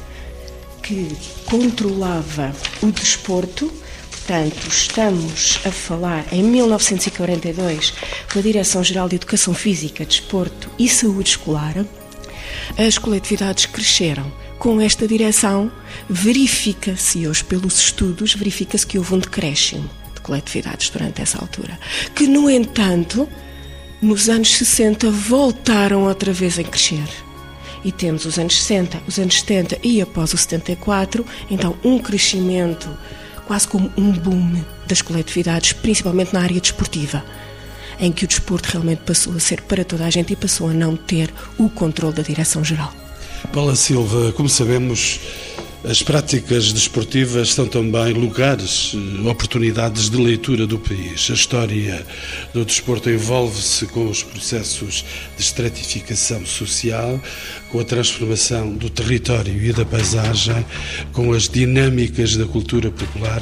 que 0.88 1.06
controlava 1.46 2.56
o 2.82 2.90
desporto, 2.90 3.70
portanto, 4.10 4.70
estamos 4.70 5.60
a 5.66 5.70
falar 5.70 6.26
em 6.32 6.42
1942 6.42 7.94
com 8.32 8.40
a 8.40 8.42
Direção-Geral 8.42 9.10
de 9.10 9.18
Educação 9.18 9.54
Física, 9.54 10.06
Desporto 10.06 10.70
e 10.80 10.88
Saúde 10.88 11.32
Escolar, 11.32 11.86
as 12.78 12.98
coletividades 12.98 13.66
cresceram. 13.66 14.32
Com 14.58 14.80
esta 14.80 15.06
direção, 15.06 15.70
verifica-se 16.10 17.28
hoje 17.28 17.44
pelos 17.44 17.78
estudos, 17.80 18.34
verifica-se 18.34 18.88
que 18.88 18.98
houve 18.98 19.14
um 19.14 19.20
decréscimo 19.20 19.90
de 20.16 20.22
coletividades 20.22 20.90
durante 20.90 21.22
essa 21.22 21.38
altura, 21.38 21.78
que 22.16 22.28
no 22.28 22.50
entanto, 22.50 23.28
nos 24.02 24.30
anos 24.30 24.56
60 24.56 25.12
voltaram 25.12 26.06
outra 26.06 26.32
vez 26.32 26.58
a 26.58 26.64
crescer. 26.64 27.27
E 27.88 27.92
temos 27.94 28.26
os 28.26 28.38
anos 28.38 28.62
60, 28.62 29.02
os 29.08 29.18
anos 29.18 29.40
70 29.40 29.80
e 29.82 30.02
após 30.02 30.34
o 30.34 30.38
74, 30.38 31.26
então 31.50 31.74
um 31.86 31.98
crescimento 31.98 32.90
quase 33.46 33.66
como 33.66 33.90
um 33.96 34.12
boom 34.12 34.62
das 34.86 35.02
coletividades, 35.02 35.72
principalmente 35.72 36.34
na 36.34 36.42
área 36.42 36.60
desportiva 36.60 37.24
em 37.98 38.12
que 38.12 38.26
o 38.26 38.28
desporto 38.28 38.70
realmente 38.70 39.00
passou 39.06 39.34
a 39.34 39.40
ser 39.40 39.62
para 39.62 39.84
toda 39.84 40.06
a 40.06 40.10
gente 40.10 40.34
e 40.34 40.36
passou 40.36 40.70
a 40.70 40.74
não 40.74 40.96
ter 40.98 41.34
o 41.58 41.70
controle 41.70 42.14
da 42.14 42.22
direção-geral. 42.22 42.94
Paula 43.54 43.76
Silva, 43.76 44.34
como 44.34 44.50
sabemos, 44.50 45.20
as 45.90 46.04
práticas 46.04 46.74
desportivas 46.74 47.54
são 47.54 47.66
também 47.66 48.12
lugares, 48.12 48.94
eh, 48.94 49.30
oportunidades 49.30 50.10
de 50.10 50.18
leitura 50.18 50.68
do 50.68 50.78
país. 50.78 51.30
A 51.32 51.34
história 51.34 52.06
do 52.54 52.66
desporto 52.66 53.10
envolve-se 53.10 53.86
com 53.86 54.10
os 54.10 54.22
processos 54.22 55.06
de 55.38 55.42
estratificação 55.42 56.46
social, 56.46 57.18
com 57.72 57.80
a 57.80 57.86
transformação 57.86 58.74
do 58.74 58.90
território 58.90 59.64
e 59.64 59.72
da 59.72 59.86
paisagem, 59.86 60.66
com 61.14 61.32
as 61.32 61.48
dinâmicas 61.48 62.36
da 62.36 62.46
cultura 62.46 62.92
popular 62.92 63.42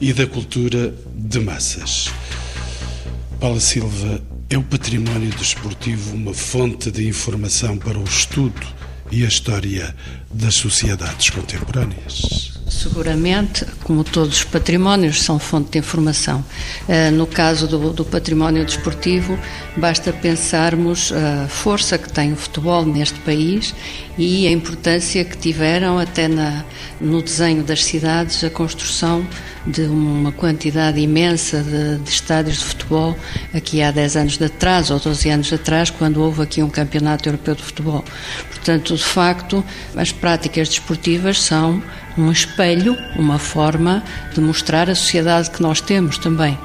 e 0.00 0.12
da 0.12 0.26
cultura 0.26 0.92
de 1.14 1.38
massas. 1.38 2.10
Paula 3.38 3.60
Silva, 3.60 4.20
é 4.50 4.58
o 4.58 4.64
património 4.64 5.30
desportivo 5.30 6.16
uma 6.16 6.34
fonte 6.34 6.90
de 6.90 7.06
informação 7.06 7.78
para 7.78 7.98
o 7.98 8.04
estudo 8.04 8.83
e 9.10 9.24
a 9.24 9.28
história 9.28 9.94
das 10.32 10.54
sociedades 10.54 11.30
contemporâneas. 11.30 12.52
Seguramente, 12.68 13.64
como 13.84 14.02
todos 14.02 14.38
os 14.38 14.44
patrimónios, 14.44 15.22
são 15.22 15.38
fonte 15.38 15.72
de 15.72 15.78
informação. 15.78 16.44
Eh, 16.88 17.10
no 17.10 17.26
caso 17.26 17.68
do, 17.68 17.92
do, 17.92 18.04
património 18.04 18.64
desportivo, 18.64 19.38
basta 19.76 20.12
pensarmos 20.12 21.12
a 21.12 21.46
força 21.46 21.98
que 21.98 22.10
tem 22.12 22.32
o 22.32 22.36
futebol 22.36 22.84
neste 22.84 23.18
país 23.20 23.74
e 24.18 24.46
a 24.46 24.50
importância 24.50 25.24
que 25.24 25.36
tiveram 25.36 25.98
até 25.98 26.26
na, 26.26 26.64
no 27.00 27.22
desenho 27.22 27.62
das 27.62 27.84
cidades 27.84 28.42
a 28.42 28.50
construção 28.50 29.26
de 29.66 29.82
uma 29.82 30.30
quantidade 30.32 31.00
imensa 31.00 31.62
de, 31.62 31.98
de, 31.98 32.10
estádios 32.10 32.58
de 32.58 32.64
futebol 32.64 33.16
aqui 33.54 33.82
há 33.82 33.90
10 33.90 34.16
anos 34.16 34.38
de 34.38 34.44
atrás 34.44 34.90
ou 34.90 34.98
12 34.98 35.30
anos 35.30 35.52
atrás, 35.52 35.90
quando 35.90 36.22
houve 36.22 36.42
aqui 36.42 36.62
um 36.62 36.68
campeonato 36.68 37.28
europeu 37.28 37.54
de 37.54 37.62
futebol. 37.62 38.04
Portanto, 38.48 38.94
de 38.94 39.04
facto, 39.04 39.64
as 39.96 40.12
práticas 40.12 40.68
desportivas 40.68 41.40
são 41.40 41.82
um 42.16 42.30
espelho, 42.30 42.96
uma 43.16 43.38
forma 43.38 44.02
de 44.34 44.40
mostrar 44.40 44.90
a 44.90 44.94
sociedade 44.94 45.50
que 45.50 45.62
nós 45.62 45.80
temos 45.80 46.18
também. 46.18 46.58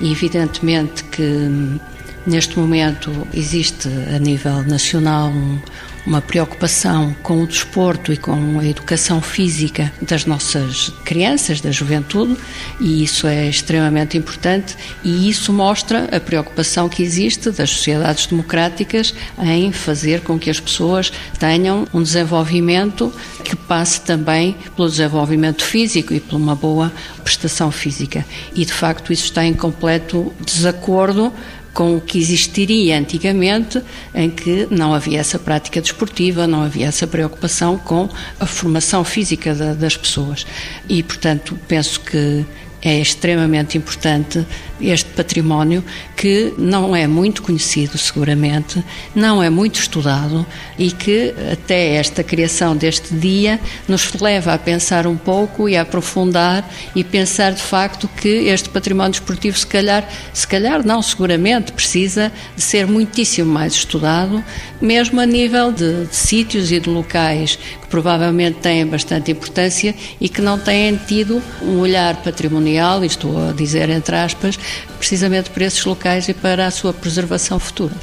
E 0.00 0.12
evidentemente 0.12 1.02
que 1.04 1.80
neste 2.26 2.58
momento 2.58 3.10
existe 3.32 3.88
a 4.14 4.18
nível 4.18 4.62
nacional 4.64 5.28
um, 5.28 5.58
uma 6.06 6.22
preocupação 6.22 7.14
com 7.22 7.42
o 7.42 7.46
desporto 7.46 8.12
e 8.12 8.16
com 8.16 8.60
a 8.60 8.64
educação 8.64 9.20
física 9.20 9.92
das 10.00 10.24
nossas 10.24 10.90
crianças, 11.04 11.60
da 11.60 11.72
juventude, 11.72 12.36
e 12.80 13.02
isso 13.02 13.26
é 13.26 13.48
extremamente 13.48 14.16
importante 14.16 14.76
e 15.02 15.28
isso 15.28 15.52
mostra 15.52 16.04
a 16.16 16.20
preocupação 16.20 16.88
que 16.88 17.02
existe 17.02 17.50
das 17.50 17.70
sociedades 17.70 18.26
democráticas 18.26 19.12
em 19.42 19.72
fazer 19.72 20.20
com 20.20 20.38
que 20.38 20.48
as 20.48 20.60
pessoas 20.60 21.12
tenham 21.38 21.86
um 21.92 22.02
desenvolvimento 22.02 23.12
que 23.42 23.56
passe 23.56 24.00
também 24.00 24.56
pelo 24.76 24.88
desenvolvimento 24.88 25.64
físico 25.64 26.14
e 26.14 26.20
por 26.20 26.36
uma 26.36 26.54
boa 26.54 26.92
prestação 27.24 27.70
física. 27.70 28.24
E 28.54 28.64
de 28.64 28.72
facto 28.72 29.12
isso 29.12 29.24
está 29.24 29.44
em 29.44 29.54
completo 29.54 30.32
desacordo 30.44 31.32
com 31.76 31.94
o 31.94 32.00
que 32.00 32.18
existiria 32.18 32.98
antigamente, 32.98 33.82
em 34.14 34.30
que 34.30 34.66
não 34.70 34.94
havia 34.94 35.20
essa 35.20 35.38
prática 35.38 35.78
desportiva, 35.78 36.46
não 36.46 36.62
havia 36.62 36.86
essa 36.86 37.06
preocupação 37.06 37.76
com 37.76 38.08
a 38.40 38.46
formação 38.46 39.04
física 39.04 39.54
da, 39.54 39.74
das 39.74 39.94
pessoas. 39.94 40.46
E, 40.88 41.02
portanto, 41.02 41.58
penso 41.68 42.00
que 42.00 42.46
é 42.86 43.00
extremamente 43.00 43.76
importante 43.76 44.46
este 44.80 45.10
património 45.10 45.82
que 46.14 46.54
não 46.56 46.94
é 46.94 47.04
muito 47.08 47.42
conhecido, 47.42 47.98
seguramente, 47.98 48.80
não 49.12 49.42
é 49.42 49.50
muito 49.50 49.80
estudado 49.80 50.46
e 50.78 50.92
que 50.92 51.34
até 51.52 51.96
esta 51.96 52.22
criação 52.22 52.76
deste 52.76 53.12
dia 53.12 53.58
nos 53.88 54.12
leva 54.20 54.54
a 54.54 54.58
pensar 54.58 55.04
um 55.04 55.16
pouco 55.16 55.68
e 55.68 55.76
a 55.76 55.82
aprofundar 55.82 56.64
e 56.94 57.02
pensar 57.02 57.52
de 57.52 57.62
facto 57.62 58.06
que 58.06 58.28
este 58.28 58.68
património 58.68 59.10
desportivo, 59.10 59.58
se 59.58 59.66
calhar, 59.66 60.08
se 60.32 60.46
calhar 60.46 60.86
não, 60.86 61.02
seguramente, 61.02 61.72
precisa 61.72 62.30
de 62.54 62.62
ser 62.62 62.86
muitíssimo 62.86 63.52
mais 63.52 63.72
estudado, 63.72 64.44
mesmo 64.80 65.20
a 65.20 65.26
nível 65.26 65.72
de, 65.72 66.04
de 66.04 66.14
sítios 66.14 66.70
e 66.70 66.78
de 66.78 66.88
locais 66.88 67.58
que 67.86 67.90
provavelmente 67.90 68.58
têm 68.58 68.84
bastante 68.84 69.30
importância 69.30 69.94
e 70.20 70.28
que 70.28 70.42
não 70.42 70.58
têm 70.58 70.96
tido 70.96 71.40
um 71.62 71.78
olhar 71.78 72.16
patrimonial, 72.22 73.04
estou 73.04 73.48
a 73.48 73.52
dizer 73.52 73.88
entre 73.88 74.16
aspas, 74.16 74.58
precisamente 74.98 75.50
para 75.50 75.64
esses 75.64 75.84
locais 75.84 76.28
e 76.28 76.34
para 76.34 76.66
a 76.66 76.70
sua 76.70 76.92
preservação 76.92 77.58
futura. 77.58 77.94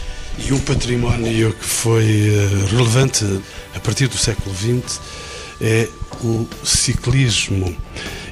E 0.47 0.53
um 0.53 0.59
património 0.59 1.53
que 1.53 1.65
foi 1.65 2.29
eh, 2.29 2.65
relevante 2.71 3.23
a 3.75 3.79
partir 3.79 4.07
do 4.07 4.17
século 4.17 4.55
XX 4.55 4.99
é 5.61 5.87
o 6.23 6.47
ciclismo. 6.63 7.75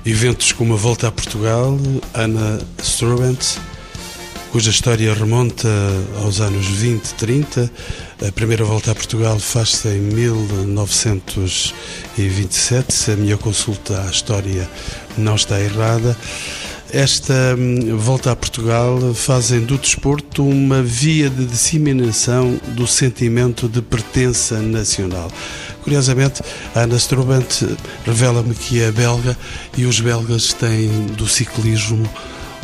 Eventos 0.03 0.51
como 0.51 0.74
a 0.74 0.77
Volta 0.77 1.10
a 1.10 1.12
Portugal, 1.12 1.77
Ana 2.13 2.60
Strubent, 2.81 3.60
cuja 4.51 4.70
história 4.70 5.12
remonta 5.13 5.70
aos 6.22 6.41
anos 6.41 6.67
20, 6.67 7.13
30. 7.13 7.72
A 8.27 8.31
primeira 8.34 8.65
volta 8.65 8.91
a 8.91 8.96
Portugal 8.96 9.39
faz-se 9.39 9.88
em 9.88 10.01
1927, 10.01 12.93
se 12.93 13.12
a 13.12 13.15
minha 13.15 13.38
consulta 13.38 14.01
à 14.01 14.12
história 14.12 14.70
não 15.17 15.36
está 15.36 15.58
errada. 15.58 16.17
Esta 16.91 17.55
hum, 17.58 17.96
volta 17.98 18.31
a 18.31 18.36
Portugal 18.36 19.13
fazem 19.13 19.62
do 19.62 19.77
desporto 19.77 20.46
uma 20.46 20.84
via 20.84 21.29
de 21.29 21.46
disseminação 21.46 22.60
do 22.75 22.86
sentimento 22.86 23.70
de 23.70 23.81
pertença 23.81 24.60
nacional. 24.60 25.31
Curiosamente, 25.81 26.41
a 26.75 26.81
Ana 26.81 26.98
Strobant 26.98 27.63
revela-me 28.05 28.53
que 28.53 28.81
é 28.81 28.91
belga 28.91 29.38
e 29.77 29.86
os 29.86 30.01
belgas 30.01 30.51
têm 30.51 31.05
do 31.15 31.25
ciclismo 31.25 32.05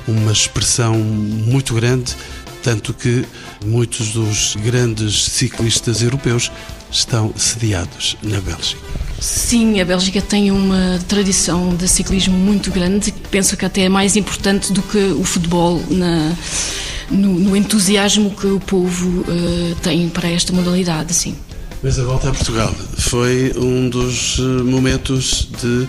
uma 0.08 0.32
expressão 0.32 0.96
muito 0.96 1.74
grande, 1.74 2.16
tanto 2.64 2.94
que 2.94 3.26
muitos 3.66 4.12
dos 4.12 4.56
grandes 4.56 5.24
ciclistas 5.24 6.02
europeus 6.02 6.52
estão 6.92 7.34
sediados 7.36 8.18
na 8.24 8.40
Bélgica. 8.40 8.82
Sim, 9.20 9.82
a 9.82 9.86
Bélgica 9.86 10.22
tem 10.22 10.52
uma 10.52 11.00
tradição 11.08 11.76
de 11.76 11.88
ciclismo 11.88 12.38
muito 12.38 12.72
grande, 12.72 13.14
penso 13.32 13.58
que 13.58 13.66
até 13.66 13.82
é 13.82 13.90
mais 13.90 14.16
importante 14.16 14.72
do 14.72 14.82
que 14.82 14.98
o 14.98 15.24
futebol 15.24 15.84
na, 15.90 16.36
no, 17.10 17.40
no 17.40 17.56
entusiasmo 17.56 18.32
que 18.32 18.48
o 18.48 18.60
povo 18.60 19.22
uh, 19.22 19.76
tem 19.82 20.08
para 20.10 20.30
esta 20.30 20.54
modalidade, 20.54 21.14
sim. 21.14 21.36
Mas 21.82 22.00
a 22.00 22.04
volta 22.04 22.30
a 22.30 22.32
Portugal 22.32 22.74
foi 22.98 23.54
um 23.56 23.88
dos 23.88 24.40
eh, 24.40 24.42
momentos 24.64 25.48
de 25.62 25.88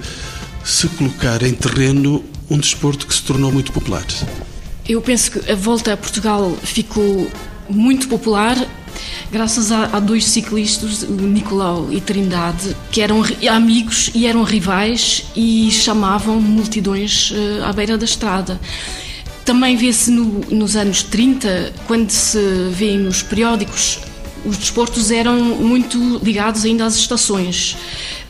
se 0.62 0.86
colocar 0.88 1.42
em 1.42 1.54
terreno 1.54 2.22
um 2.50 2.58
desporto 2.58 3.06
que 3.06 3.14
se 3.14 3.22
tornou 3.22 3.52
muito 3.52 3.72
popular. 3.72 4.06
Eu 4.88 5.02
penso 5.02 5.32
que 5.32 5.50
a 5.50 5.54
volta 5.54 5.92
a 5.92 5.96
Portugal 5.96 6.56
ficou 6.62 7.30
muito 7.68 8.08
popular 8.08 8.56
graças 9.30 9.70
a, 9.70 9.84
a, 9.96 10.00
dois 10.00 10.24
ciclistas, 10.24 11.02
Nicolau 11.02 11.92
e 11.92 12.00
Trindade, 12.00 12.74
que 12.90 13.00
eram 13.00 13.22
amigos 13.50 14.10
e 14.14 14.26
eram 14.26 14.42
rivais 14.42 15.24
e 15.36 15.70
chamavam 15.70 16.40
multidões 16.40 17.30
uh, 17.30 17.64
à 17.64 17.72
beira 17.72 17.98
da 17.98 18.04
estrada. 18.04 18.60
Também 19.44 19.76
vê-se 19.76 20.10
no, 20.10 20.40
nos 20.50 20.76
anos 20.76 21.02
30, 21.02 21.72
quando 21.86 22.10
se 22.10 22.38
vê 22.72 22.96
nos 22.96 23.22
periódicos, 23.22 23.98
os 24.44 24.56
desportos 24.56 25.10
eram 25.10 25.36
muito 25.36 26.20
ligados 26.22 26.64
ainda 26.64 26.84
às 26.84 26.96
estações. 26.96 27.76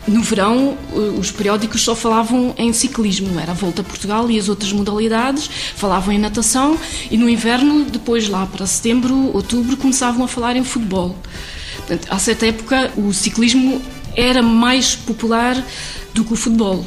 No 0.08 0.22
verão, 0.22 0.76
os 1.18 1.30
periódicos 1.30 1.82
só 1.82 1.94
falavam 1.94 2.54
em 2.56 2.72
ciclismo, 2.72 3.38
era 3.38 3.52
a 3.52 3.54
Volta 3.54 3.82
a 3.82 3.84
Portugal 3.84 4.30
e 4.30 4.38
as 4.38 4.48
outras 4.48 4.72
modalidades, 4.72 5.50
falavam 5.76 6.14
em 6.14 6.18
natação, 6.18 6.78
e 7.10 7.16
no 7.18 7.28
inverno, 7.28 7.84
depois 7.84 8.28
lá 8.28 8.46
para 8.46 8.66
setembro, 8.66 9.30
outubro, 9.34 9.76
começavam 9.76 10.24
a 10.24 10.28
falar 10.28 10.56
em 10.56 10.64
futebol. 10.64 11.14
Portanto, 11.76 12.08
a 12.10 12.18
certa 12.18 12.46
época, 12.46 12.90
o 12.96 13.12
ciclismo 13.12 13.82
era 14.16 14.42
mais 14.42 14.96
popular 14.96 15.62
do 16.14 16.24
que 16.24 16.32
o 16.32 16.36
futebol. 16.36 16.84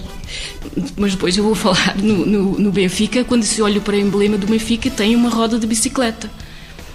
Mas 0.98 1.12
depois 1.12 1.38
eu 1.38 1.44
vou 1.44 1.54
falar 1.56 1.96
no, 1.98 2.26
no, 2.26 2.60
no 2.60 2.72
Benfica, 2.72 3.24
quando 3.24 3.44
se 3.44 3.62
olha 3.62 3.80
para 3.80 3.96
o 3.96 4.00
emblema 4.00 4.38
do 4.38 4.48
Benfica, 4.48 4.90
tem 4.90 5.16
uma 5.16 5.30
roda 5.30 5.60
de 5.60 5.68
bicicleta 5.68 6.30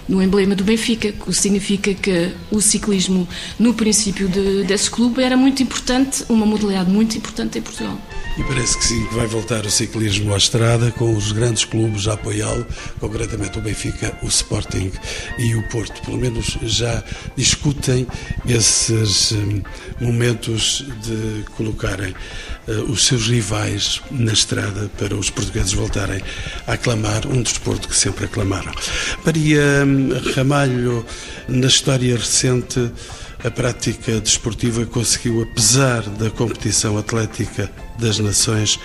no 0.07 0.21
emblema 0.21 0.55
do 0.55 0.63
Benfica, 0.63 1.09
o 1.09 1.25
que 1.25 1.33
significa 1.33 1.93
que 1.93 2.31
o 2.51 2.61
ciclismo, 2.61 3.27
no 3.59 3.73
princípio 3.73 4.27
de, 4.27 4.63
desse 4.63 4.89
clube, 4.89 5.21
era 5.21 5.35
muito 5.35 5.61
importante, 5.61 6.23
uma 6.29 6.45
modalidade 6.45 6.89
muito 6.89 7.17
importante 7.17 7.59
em 7.59 7.61
Portugal. 7.61 7.99
E 8.37 8.43
parece 8.43 8.77
que 8.77 8.85
sim, 8.85 9.03
que 9.07 9.15
vai 9.15 9.25
voltar 9.25 9.65
o 9.65 9.69
ciclismo 9.71 10.31
à 10.31 10.37
estrada 10.37 10.91
com 10.91 11.11
os 11.15 11.31
grandes 11.31 11.65
clubes 11.65 12.07
a 12.07 12.13
apoiá-lo, 12.13 12.67
concretamente 12.99 13.57
o 13.57 13.61
Benfica, 13.61 14.15
o 14.21 14.27
Sporting 14.27 14.91
e 15.39 15.55
o 15.55 15.67
Porto. 15.69 15.99
Pelo 16.03 16.17
menos 16.17 16.55
já 16.61 17.03
discutem 17.35 18.05
esses 18.47 19.31
hum, 19.31 19.63
momentos 19.99 20.85
de 21.01 21.45
colocarem 21.55 22.13
uh, 22.67 22.91
os 22.91 23.07
seus 23.07 23.27
rivais 23.27 24.03
na 24.11 24.33
estrada 24.33 24.87
para 24.99 25.15
os 25.15 25.31
portugueses 25.31 25.73
voltarem 25.73 26.21
a 26.67 26.73
aclamar 26.73 27.25
um 27.25 27.41
desporto 27.41 27.87
que 27.87 27.95
sempre 27.95 28.25
aclamaram. 28.25 28.71
Maria 29.25 29.83
hum, 29.83 30.09
Ramalho, 30.35 31.03
na 31.47 31.67
história 31.67 32.15
recente, 32.15 32.91
a 33.43 33.51
prática 33.51 34.19
desportiva 34.19 34.85
conseguiu, 34.85 35.43
apesar 35.43 36.01
da 36.01 36.29
competição 36.29 36.97
atlética 36.97 37.71
das 37.97 38.19
nações, 38.19 38.79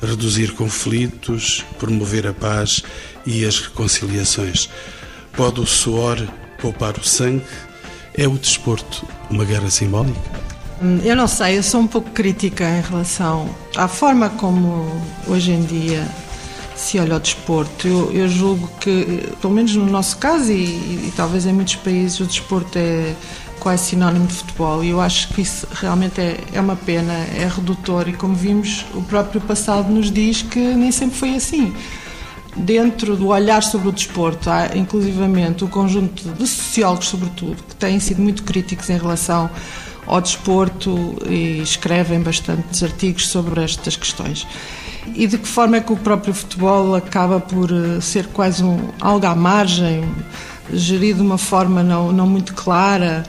reduzir 0.00 0.52
conflitos, 0.52 1.64
promover 1.78 2.26
a 2.26 2.32
paz 2.32 2.82
e 3.24 3.44
as 3.44 3.60
reconciliações. 3.60 4.68
Pode 5.36 5.60
o 5.60 5.66
suor 5.66 6.18
poupar 6.60 6.96
o 6.98 7.04
sangue? 7.04 7.44
É 8.14 8.26
o 8.26 8.38
desporto 8.38 9.06
uma 9.30 9.44
guerra 9.44 9.70
simbólica? 9.70 10.18
Eu 11.04 11.16
não 11.16 11.26
sei, 11.26 11.58
eu 11.58 11.62
sou 11.62 11.80
um 11.80 11.86
pouco 11.86 12.10
crítica 12.10 12.64
em 12.64 12.82
relação 12.82 13.48
à 13.76 13.88
forma 13.88 14.28
como 14.30 15.02
hoje 15.26 15.50
em 15.52 15.64
dia 15.64 16.06
se 16.76 16.98
olha 16.98 17.16
o 17.16 17.20
desporto. 17.20 17.88
Eu, 17.88 18.12
eu 18.12 18.28
julgo 18.28 18.70
que, 18.80 19.26
pelo 19.40 19.54
menos 19.54 19.74
no 19.74 19.86
nosso 19.86 20.18
caso 20.18 20.52
e, 20.52 20.64
e, 20.64 21.12
talvez 21.16 21.46
em 21.46 21.52
muitos 21.52 21.76
países, 21.76 22.20
o 22.20 22.26
desporto 22.26 22.78
é 22.78 23.14
quase 23.66 23.86
sinónimo 23.86 24.28
de 24.28 24.34
futebol 24.34 24.84
e 24.84 24.90
eu 24.90 25.00
acho 25.00 25.26
que 25.34 25.40
isso 25.40 25.66
realmente 25.72 26.20
é, 26.20 26.38
é 26.52 26.60
uma 26.60 26.76
pena, 26.76 27.12
é 27.12 27.50
redutor 27.52 28.08
e 28.08 28.12
como 28.12 28.32
vimos, 28.32 28.86
o 28.94 29.02
próprio 29.02 29.40
passado 29.40 29.90
nos 29.90 30.08
diz 30.08 30.40
que 30.40 30.60
nem 30.60 30.92
sempre 30.92 31.16
foi 31.18 31.34
assim. 31.34 31.74
Dentro 32.54 33.16
do 33.16 33.26
olhar 33.26 33.64
sobre 33.64 33.88
o 33.88 33.92
desporto, 33.92 34.48
há 34.48 34.68
inclusivamente 34.76 35.64
o 35.64 35.68
conjunto 35.68 36.28
de 36.28 36.46
sociólogos, 36.46 37.08
sobretudo, 37.08 37.60
que 37.64 37.74
têm 37.74 37.98
sido 37.98 38.22
muito 38.22 38.44
críticos 38.44 38.88
em 38.88 38.98
relação 38.98 39.50
ao 40.06 40.20
desporto 40.20 41.16
e 41.28 41.60
escrevem 41.60 42.20
bastantes 42.20 42.84
artigos 42.84 43.26
sobre 43.26 43.64
estas 43.64 43.96
questões. 43.96 44.46
E 45.12 45.26
de 45.26 45.38
que 45.38 45.48
forma 45.48 45.78
é 45.78 45.80
que 45.80 45.92
o 45.92 45.96
próprio 45.96 46.32
futebol 46.32 46.94
acaba 46.94 47.40
por 47.40 47.72
eh, 47.72 48.00
ser 48.00 48.28
quase 48.28 48.62
um, 48.62 48.90
algo 49.00 49.26
à 49.26 49.34
margem, 49.34 50.04
gerido 50.72 51.18
de 51.18 51.26
uma 51.26 51.38
forma 51.38 51.82
não, 51.82 52.12
não 52.12 52.28
muito 52.28 52.54
clara, 52.54 53.24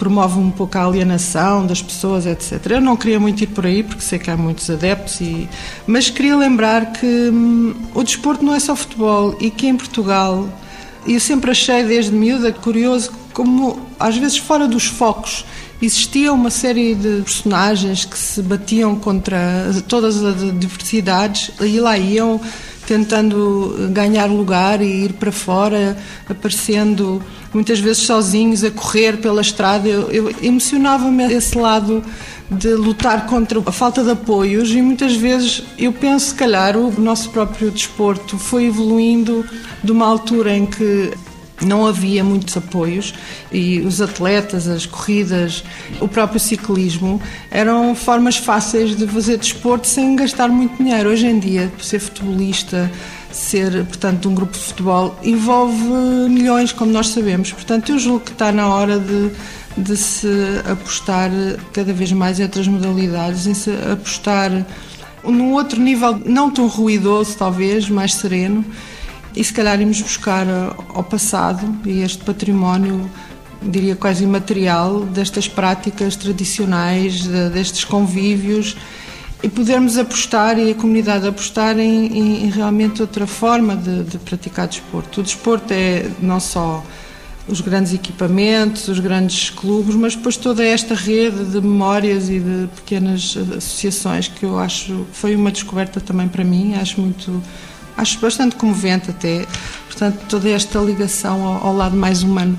promove 0.00 0.38
um 0.38 0.50
pouco 0.50 0.78
a 0.78 0.86
alienação 0.86 1.66
das 1.66 1.82
pessoas, 1.82 2.24
etc. 2.24 2.58
Eu 2.70 2.80
não 2.80 2.96
queria 2.96 3.20
muito 3.20 3.44
ir 3.44 3.48
por 3.48 3.66
aí, 3.66 3.82
porque 3.82 4.00
sei 4.00 4.18
que 4.18 4.30
há 4.30 4.36
muitos 4.36 4.70
adeptos, 4.70 5.20
e... 5.20 5.46
mas 5.86 6.08
queria 6.08 6.34
lembrar 6.34 6.92
que 6.92 7.06
hum, 7.06 7.74
o 7.94 8.02
desporto 8.02 8.42
não 8.42 8.54
é 8.54 8.58
só 8.58 8.74
futebol 8.74 9.36
e 9.38 9.50
que 9.50 9.66
em 9.66 9.76
Portugal, 9.76 10.48
eu 11.06 11.20
sempre 11.20 11.50
achei 11.50 11.84
desde 11.84 12.12
miúda 12.12 12.50
curioso 12.50 13.12
como, 13.34 13.78
às 13.98 14.16
vezes, 14.16 14.38
fora 14.38 14.66
dos 14.66 14.86
focos, 14.86 15.44
existia 15.82 16.32
uma 16.32 16.50
série 16.50 16.94
de 16.94 17.20
personagens 17.22 18.06
que 18.06 18.18
se 18.18 18.40
batiam 18.40 18.96
contra 18.96 19.38
todas 19.86 20.22
as 20.24 20.58
diversidades 20.58 21.50
e 21.60 21.78
lá 21.78 21.96
iam 21.98 22.40
tentando 22.90 23.88
ganhar 23.92 24.26
lugar 24.26 24.82
e 24.82 25.04
ir 25.04 25.12
para 25.12 25.30
fora, 25.30 25.96
aparecendo 26.28 27.22
muitas 27.54 27.78
vezes 27.78 28.02
sozinhos 28.02 28.64
a 28.64 28.70
correr 28.72 29.18
pela 29.18 29.40
estrada. 29.40 29.88
Eu, 29.88 30.10
eu 30.10 30.34
emocionava-me 30.42 31.32
esse 31.32 31.56
lado 31.56 32.02
de 32.50 32.74
lutar 32.74 33.26
contra 33.28 33.60
a 33.64 33.70
falta 33.70 34.02
de 34.02 34.10
apoios 34.10 34.72
e 34.72 34.82
muitas 34.82 35.14
vezes 35.14 35.62
eu 35.78 35.92
penso, 35.92 36.30
se 36.30 36.34
calhar, 36.34 36.76
o 36.76 37.00
nosso 37.00 37.30
próprio 37.30 37.70
desporto 37.70 38.36
foi 38.36 38.64
evoluindo 38.64 39.44
de 39.84 39.92
uma 39.92 40.06
altura 40.06 40.56
em 40.56 40.66
que 40.66 41.12
não 41.60 41.86
havia 41.86 42.24
muitos 42.24 42.56
apoios 42.56 43.14
e 43.52 43.80
os 43.80 44.00
atletas, 44.00 44.66
as 44.68 44.86
corridas, 44.86 45.64
o 46.00 46.08
próprio 46.08 46.40
ciclismo 46.40 47.20
eram 47.50 47.94
formas 47.94 48.36
fáceis 48.36 48.96
de 48.96 49.06
fazer 49.06 49.36
desporto 49.36 49.86
sem 49.86 50.16
gastar 50.16 50.48
muito 50.48 50.82
dinheiro. 50.82 51.10
Hoje 51.10 51.26
em 51.26 51.38
dia, 51.38 51.70
ser 51.80 51.98
futebolista, 51.98 52.90
ser, 53.30 53.84
portanto, 53.84 54.28
um 54.28 54.34
grupo 54.34 54.52
de 54.52 54.64
futebol 54.64 55.16
envolve 55.22 55.84
milhões, 56.28 56.72
como 56.72 56.90
nós 56.92 57.08
sabemos. 57.08 57.52
Portanto, 57.52 57.92
eu 57.92 57.98
julgo 57.98 58.20
que 58.20 58.32
está 58.32 58.50
na 58.50 58.68
hora 58.68 58.98
de, 58.98 59.30
de 59.76 59.96
se 59.96 60.28
apostar 60.70 61.30
cada 61.72 61.92
vez 61.92 62.12
mais 62.12 62.40
em 62.40 62.42
outras 62.42 62.66
modalidades, 62.66 63.46
em 63.46 63.54
se 63.54 63.70
apostar 63.92 64.50
num 65.22 65.52
outro 65.52 65.80
nível 65.80 66.20
não 66.24 66.50
tão 66.50 66.66
ruidoso, 66.66 67.36
talvez, 67.36 67.88
mais 67.88 68.14
sereno 68.14 68.64
e 69.34 69.44
se 69.44 69.52
calhar 69.52 69.80
irmos 69.80 70.00
buscar 70.00 70.46
eh, 70.46 70.74
ao 70.94 71.04
passado 71.04 71.76
e 71.86 72.00
este 72.00 72.24
património, 72.24 73.10
diria 73.62 73.94
quase 73.94 74.24
imaterial, 74.24 75.00
destas 75.00 75.46
práticas 75.46 76.16
tradicionais, 76.16 77.26
destes 77.52 77.84
convívios 77.84 78.76
e 79.42 79.48
podermos 79.48 79.96
apostar 79.96 80.58
e 80.58 80.70
a 80.70 80.74
comunidade 80.74 81.26
apostar 81.26 81.78
em, 81.78 82.46
em, 82.46 82.50
realmente 82.50 83.00
outra 83.00 83.26
forma 83.26 83.76
de, 83.76 84.04
de, 84.04 84.18
praticar 84.18 84.68
desporto. 84.68 85.20
O 85.20 85.22
desporto 85.22 85.72
é 85.72 86.10
não 86.20 86.40
só 86.40 86.84
os 87.48 87.60
grandes 87.60 87.92
equipamentos, 87.94 88.88
os 88.88 88.98
grandes 88.98 89.50
clubes, 89.50 89.94
mas 89.94 90.14
depois 90.14 90.36
toda 90.36 90.64
esta 90.64 90.94
rede 90.94 91.44
de 91.46 91.60
memórias 91.60 92.28
e 92.28 92.38
de 92.38 92.68
pequenas 92.76 93.36
associações 93.56 94.28
que 94.28 94.44
eu 94.44 94.58
acho 94.58 95.06
foi 95.12 95.34
uma 95.34 95.50
descoberta 95.50 96.00
também 96.00 96.28
para 96.28 96.44
mim, 96.44 96.74
acho 96.74 97.00
muito 97.00 97.42
acho 97.96 98.18
bastante 98.18 98.56
comovente 98.56 99.10
até. 99.10 99.46
Portanto, 99.86 100.24
toda 100.28 100.48
esta 100.48 100.78
ligação 100.78 101.44
ao, 101.44 101.68
ao 101.68 101.76
lado 101.76 101.96
mais 101.96 102.22
humano, 102.22 102.58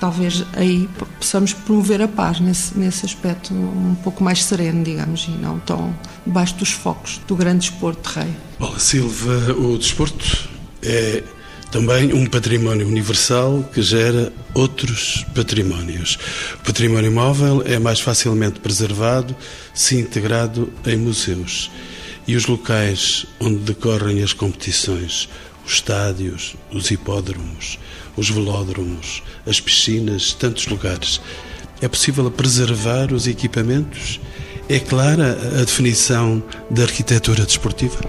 talvez 0.00 0.44
aí 0.54 0.88
possamos 1.18 1.52
promover 1.52 2.02
a 2.02 2.08
paz 2.08 2.40
nesse, 2.40 2.76
nesse 2.78 3.06
aspecto 3.06 3.54
um 3.54 3.94
pouco 4.02 4.22
mais 4.22 4.44
sereno, 4.44 4.82
digamos, 4.82 5.26
e 5.28 5.32
não 5.32 5.58
tão 5.60 5.94
debaixo 6.26 6.54
dos 6.56 6.70
focos 6.70 7.20
do 7.26 7.36
grande 7.36 7.68
desporto 7.68 8.08
de 8.08 8.20
rei. 8.20 8.34
Paula 8.58 8.78
Silva, 8.78 9.52
o 9.52 9.78
desporto 9.78 10.48
é 10.82 11.22
também 11.70 12.12
um 12.12 12.26
património 12.26 12.86
universal 12.86 13.68
que 13.72 13.82
gera 13.82 14.32
outros 14.54 15.26
patrimónios. 15.34 16.18
O 16.54 16.64
património 16.64 17.12
móvel 17.12 17.62
é 17.66 17.78
mais 17.78 18.00
facilmente 18.00 18.60
preservado 18.60 19.36
se 19.74 19.98
integrado 19.98 20.72
em 20.86 20.96
museus 20.96 21.70
e 22.26 22.34
os 22.34 22.46
locais 22.46 23.26
onde 23.40 23.56
decorrem 23.58 24.22
as 24.22 24.32
competições, 24.32 25.28
os 25.64 25.74
estádios, 25.74 26.56
os 26.72 26.90
hipódromos, 26.90 27.78
os 28.16 28.30
velódromos, 28.30 29.22
as 29.46 29.60
piscinas, 29.60 30.32
tantos 30.32 30.66
lugares. 30.66 31.20
É 31.80 31.88
possível 31.88 32.30
preservar 32.30 33.12
os 33.12 33.26
equipamentos? 33.26 34.20
É 34.68 34.78
clara 34.78 35.38
a 35.60 35.64
definição 35.64 36.42
da 36.70 36.82
arquitetura 36.82 37.44
desportiva? 37.44 38.00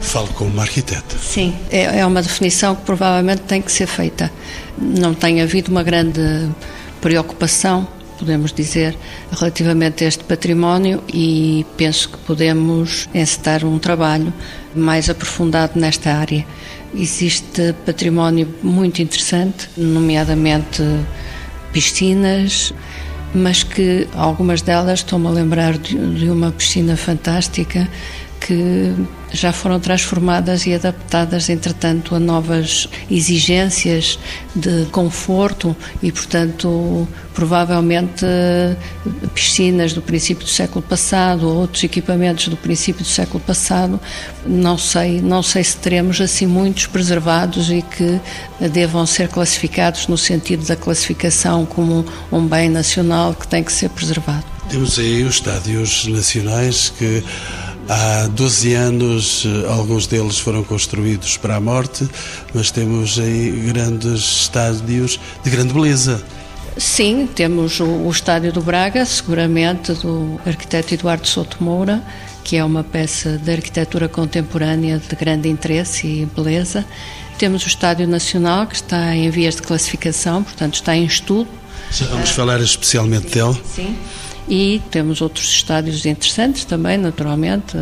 Falo 0.00 0.28
como 0.28 0.50
uma 0.50 0.62
arquiteta. 0.62 1.16
Sim, 1.16 1.56
é, 1.70 2.00
é 2.00 2.06
uma 2.06 2.20
definição 2.20 2.74
que 2.74 2.82
provavelmente 2.82 3.42
tem 3.42 3.62
que 3.62 3.70
ser 3.70 3.86
feita. 3.86 4.30
Não 4.76 5.14
tem 5.14 5.40
havido 5.40 5.70
uma 5.70 5.82
grande 5.82 6.20
preocupação 7.00 7.86
podemos 8.22 8.52
dizer, 8.52 8.96
relativamente 9.32 10.04
a 10.04 10.08
este 10.08 10.22
património 10.22 11.02
e 11.12 11.66
penso 11.76 12.08
que 12.08 12.18
podemos 12.18 13.08
encetar 13.12 13.64
um 13.64 13.80
trabalho 13.80 14.32
mais 14.76 15.10
aprofundado 15.10 15.72
nesta 15.78 16.12
área. 16.14 16.46
Existe 16.94 17.74
património 17.84 18.46
muito 18.62 19.02
interessante, 19.02 19.68
nomeadamente 19.76 20.84
piscinas, 21.72 22.72
mas 23.34 23.64
que 23.64 24.06
algumas 24.14 24.62
delas 24.62 25.00
estou-me 25.00 25.26
a 25.26 25.30
lembrar 25.30 25.76
de, 25.76 25.96
de 26.14 26.30
uma 26.30 26.52
piscina 26.52 26.96
fantástica 26.96 27.88
que 28.38 28.94
já 29.32 29.52
foram 29.52 29.80
transformadas 29.80 30.66
e 30.66 30.74
adaptadas, 30.74 31.48
entretanto, 31.48 32.14
a 32.14 32.20
novas 32.20 32.88
exigências 33.10 34.18
de 34.54 34.86
conforto 34.86 35.74
e, 36.02 36.12
portanto, 36.12 37.08
provavelmente 37.34 38.26
piscinas 39.34 39.92
do 39.92 40.02
princípio 40.02 40.44
do 40.44 40.50
século 40.50 40.82
passado 40.82 41.48
ou 41.48 41.56
outros 41.56 41.82
equipamentos 41.82 42.48
do 42.48 42.56
princípio 42.56 43.02
do 43.02 43.08
século 43.08 43.40
passado, 43.40 43.98
não 44.46 44.76
sei, 44.76 45.20
não 45.20 45.42
sei 45.42 45.64
se 45.64 45.76
teremos 45.76 46.20
assim 46.20 46.46
muitos 46.46 46.86
preservados 46.86 47.70
e 47.70 47.82
que 47.82 48.20
devam 48.68 49.06
ser 49.06 49.28
classificados 49.28 50.06
no 50.06 50.18
sentido 50.18 50.66
da 50.66 50.76
classificação 50.76 51.64
como 51.64 52.04
um 52.30 52.46
bem 52.46 52.68
nacional 52.68 53.34
que 53.34 53.48
tem 53.48 53.64
que 53.64 53.72
ser 53.72 53.88
preservado. 53.90 54.44
Temos 54.68 54.98
aí 54.98 55.22
os 55.22 55.34
estádios 55.34 56.06
nacionais 56.06 56.92
que 56.96 57.22
Há 57.88 58.28
12 58.28 58.74
anos, 58.74 59.44
eh, 59.44 59.68
alguns 59.68 60.06
deles 60.06 60.38
foram 60.38 60.62
construídos 60.62 61.36
para 61.36 61.56
a 61.56 61.60
morte, 61.60 62.08
mas 62.54 62.70
temos 62.70 63.18
aí 63.18 63.50
grandes 63.72 64.42
estádios 64.42 65.18
de 65.42 65.50
grande 65.50 65.74
beleza. 65.74 66.22
Sim, 66.76 67.28
temos 67.34 67.80
o, 67.80 67.84
o 67.84 68.10
Estádio 68.10 68.52
do 68.52 68.62
Braga, 68.62 69.04
seguramente, 69.04 69.92
do 69.92 70.40
arquiteto 70.46 70.94
Eduardo 70.94 71.26
Souto 71.26 71.62
Moura, 71.62 72.02
que 72.44 72.56
é 72.56 72.64
uma 72.64 72.82
peça 72.82 73.36
de 73.36 73.52
arquitetura 73.52 74.08
contemporânea 74.08 74.98
de 74.98 75.14
grande 75.14 75.48
interesse 75.48 76.06
e 76.06 76.26
beleza. 76.26 76.84
Temos 77.38 77.64
o 77.64 77.68
Estádio 77.68 78.06
Nacional, 78.06 78.66
que 78.66 78.76
está 78.76 79.14
em 79.14 79.28
vias 79.28 79.56
de 79.56 79.62
classificação, 79.62 80.42
portanto 80.42 80.74
está 80.74 80.96
em 80.96 81.04
estudo. 81.04 81.48
Já 81.90 82.06
vamos 82.06 82.30
falar 82.30 82.60
especialmente 82.60 83.28
dele. 83.28 83.60
Sim. 83.74 83.96
E 84.48 84.80
temos 84.90 85.20
outros 85.20 85.48
estádios 85.48 86.04
interessantes 86.04 86.64
também, 86.64 86.98
naturalmente. 86.98 87.76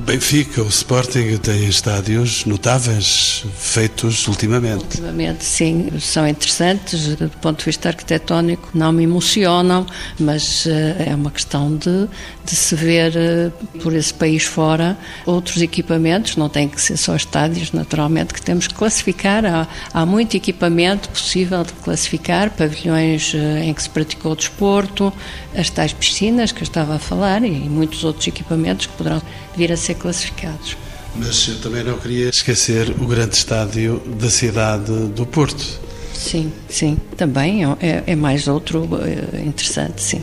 Benfica, 0.00 0.62
o 0.62 0.68
Sporting 0.68 1.36
tem 1.36 1.68
estádios 1.68 2.44
notáveis 2.44 3.44
feitos 3.56 4.26
ultimamente. 4.26 4.82
Ultimamente, 4.82 5.44
sim, 5.44 5.90
são 6.00 6.26
interessantes 6.26 7.14
do 7.14 7.28
ponto 7.28 7.60
de 7.60 7.64
vista 7.66 7.88
arquitetónico, 7.88 8.70
não 8.74 8.90
me 8.90 9.04
emocionam, 9.04 9.86
mas 10.18 10.66
uh, 10.66 10.70
é 11.06 11.14
uma 11.14 11.30
questão 11.30 11.76
de, 11.76 12.08
de 12.44 12.56
se 12.56 12.74
ver 12.74 13.12
uh, 13.14 13.78
por 13.78 13.94
esse 13.94 14.12
país 14.12 14.44
fora 14.44 14.98
outros 15.24 15.62
equipamentos, 15.62 16.36
não 16.36 16.48
tem 16.48 16.68
que 16.68 16.80
ser 16.80 16.96
só 16.96 17.14
estádios, 17.14 17.70
naturalmente, 17.70 18.34
que 18.34 18.42
temos 18.42 18.66
que 18.66 18.74
classificar. 18.74 19.44
Há, 19.44 19.68
há 19.92 20.04
muito 20.04 20.36
equipamento 20.36 21.08
possível 21.10 21.62
de 21.62 21.72
classificar, 21.74 22.50
pavilhões 22.50 23.34
uh, 23.34 23.58
em 23.62 23.72
que 23.72 23.82
se 23.82 23.90
praticou 23.90 24.32
o 24.32 24.36
desporto, 24.36 25.12
as 25.56 25.70
tais 25.70 25.92
piscinas 25.92 26.50
que 26.50 26.62
eu 26.62 26.64
estava 26.64 26.96
a 26.96 26.98
falar 26.98 27.44
e 27.44 27.50
muitos 27.50 28.02
outros 28.04 28.26
equipamentos 28.26 28.86
que 28.86 28.92
poderão 28.94 29.22
vir 29.54 29.70
a 29.70 29.76
ser 29.82 29.94
classificados. 29.94 30.76
Mas 31.14 31.46
eu 31.48 31.60
também 31.60 31.84
não 31.84 31.98
queria 31.98 32.28
esquecer 32.28 32.90
o 32.98 33.06
grande 33.06 33.36
estádio 33.36 34.02
da 34.18 34.30
cidade 34.30 34.92
do 35.08 35.26
Porto. 35.26 35.80
Sim, 36.14 36.52
sim, 36.68 36.96
também 37.16 37.64
é, 37.64 37.76
é, 37.80 38.04
é 38.06 38.16
mais 38.16 38.48
outro 38.48 38.88
é, 39.02 39.40
interessante, 39.42 40.02
sim. 40.02 40.22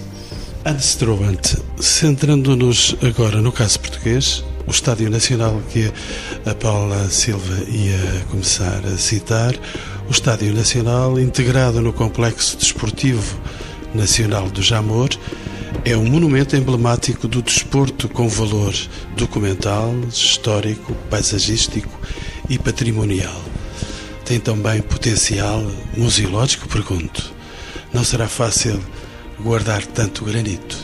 Antes 0.65 0.95
Trobant, 0.95 1.57
centrando-nos 1.79 2.95
agora 3.01 3.41
no 3.41 3.51
caso 3.51 3.79
português, 3.79 4.43
o 4.67 4.71
Estádio 4.71 5.09
Nacional 5.09 5.61
que 5.71 5.91
a 6.45 6.53
Paula 6.53 7.09
Silva 7.09 7.63
ia 7.67 8.25
começar 8.29 8.81
a 8.85 8.97
citar, 8.97 9.55
o 10.07 10.11
Estádio 10.11 10.53
Nacional 10.53 11.19
integrado 11.19 11.81
no 11.81 11.93
Complexo 11.93 12.57
Desportivo 12.57 13.39
Nacional 13.93 14.49
do 14.49 14.61
Jamor, 14.61 15.09
é 15.85 15.95
um 15.95 16.05
monumento 16.05 16.55
emblemático 16.55 17.27
do 17.27 17.41
desporto 17.41 18.07
com 18.09 18.27
valor 18.27 18.73
documental, 19.15 19.93
histórico, 20.09 20.93
paisagístico 21.09 21.99
e 22.49 22.57
patrimonial. 22.57 23.41
Tem 24.25 24.39
também 24.39 24.81
potencial 24.81 25.63
museológico, 25.97 26.67
pergunto. 26.67 27.33
Não 27.93 28.03
será 28.03 28.27
fácil 28.27 28.79
guardar 29.39 29.85
tanto 29.85 30.25
granito? 30.25 30.77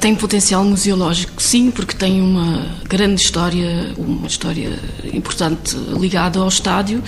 Tem 0.00 0.14
potencial 0.14 0.64
museológico, 0.64 1.42
sim, 1.42 1.70
porque 1.70 1.94
tem 1.94 2.20
uma 2.20 2.76
grande 2.88 3.20
história, 3.20 3.94
uma 3.96 4.26
história 4.26 4.78
importante 5.12 5.76
ligada 5.76 6.38
ao 6.38 6.48
estádio 6.48 7.02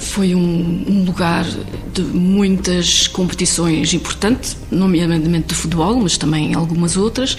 foi 0.00 0.34
um, 0.34 0.84
um, 0.88 1.04
lugar 1.04 1.44
de 1.92 2.02
muitas 2.02 3.06
competições 3.08 3.92
importantes, 3.94 4.56
nomeadamente 4.70 5.48
de 5.48 5.54
futebol, 5.54 6.00
mas 6.00 6.16
também 6.16 6.54
algumas 6.54 6.96
outras. 6.96 7.36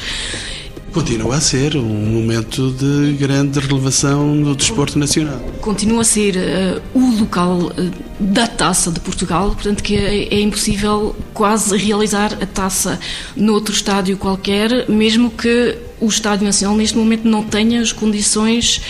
Continua 0.97 1.35
a 1.35 1.41
ser 1.41 1.75
um 1.75 1.83
momento 1.83 2.71
de 2.71 3.13
grande 3.13 3.59
relevação 3.59 4.41
do 4.41 4.55
desporto 4.55 4.97
nacional. 4.97 5.39
Continua 5.61 6.01
a 6.01 6.03
ser 6.03 6.35
uh, 6.35 6.81
o 6.97 7.19
local 7.19 7.57
uh, 7.57 7.91
da 8.19 8.47
taça 8.47 8.91
de 8.91 8.99
Portugal, 8.99 9.51
portanto 9.51 9.83
que 9.83 9.95
é, 9.95 10.33
é, 10.33 10.39
impossível 10.39 11.15
quase 11.35 11.77
realizar 11.77 12.33
a 12.41 12.45
taça 12.45 12.99
noutro 13.35 13.75
estádio 13.75 14.17
qualquer, 14.17 14.89
mesmo 14.89 15.29
que 15.29 15.77
o 15.99 16.07
Estádio 16.07 16.45
Nacional 16.45 16.77
neste 16.77 16.97
momento 16.97 17.27
não 17.27 17.43
tenha 17.43 17.81
as 17.81 17.91
condições 17.91 18.81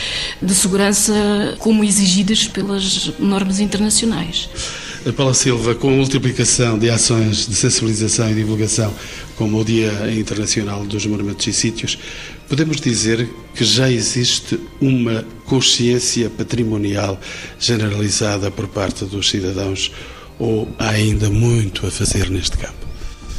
de 0.42 0.54
segurança 0.54 1.14
como 1.60 1.84
exigidas 1.84 2.48
pelas 2.48 3.12
normas 3.20 3.60
internacionais. 3.60 4.50
Paula 5.16 5.34
Silva, 5.34 5.74
com 5.74 5.88
a 5.88 5.92
multiplicação 5.92 6.78
de 6.78 6.90
ações 6.90 7.48
de 7.48 7.56
sensibilização 7.56 8.30
e 8.30 8.34
divulgação, 8.34 8.94
como 9.38 9.60
o 9.60 9.64
Dia 9.64 10.12
Internacional 10.12 10.84
dos 10.86 11.06
Monumentos 11.06 11.48
e 11.48 11.54
Sítios, 11.54 11.98
podemos 12.50 12.82
dizer 12.82 13.30
que 13.56 13.64
já 13.64 13.90
existe 13.90 14.60
uma 14.82 15.24
consciência 15.46 16.30
patrimonial 16.30 17.20
generalizada 17.58 18.52
por 18.52 18.68
parte 18.68 19.06
dos 19.06 19.30
cidadãos 19.30 19.92
ou 20.38 20.68
há 20.78 20.90
ainda 20.90 21.30
muito 21.30 21.88
a 21.88 21.92
fazer 21.92 22.30
neste 22.30 22.58
campo? 22.58 22.87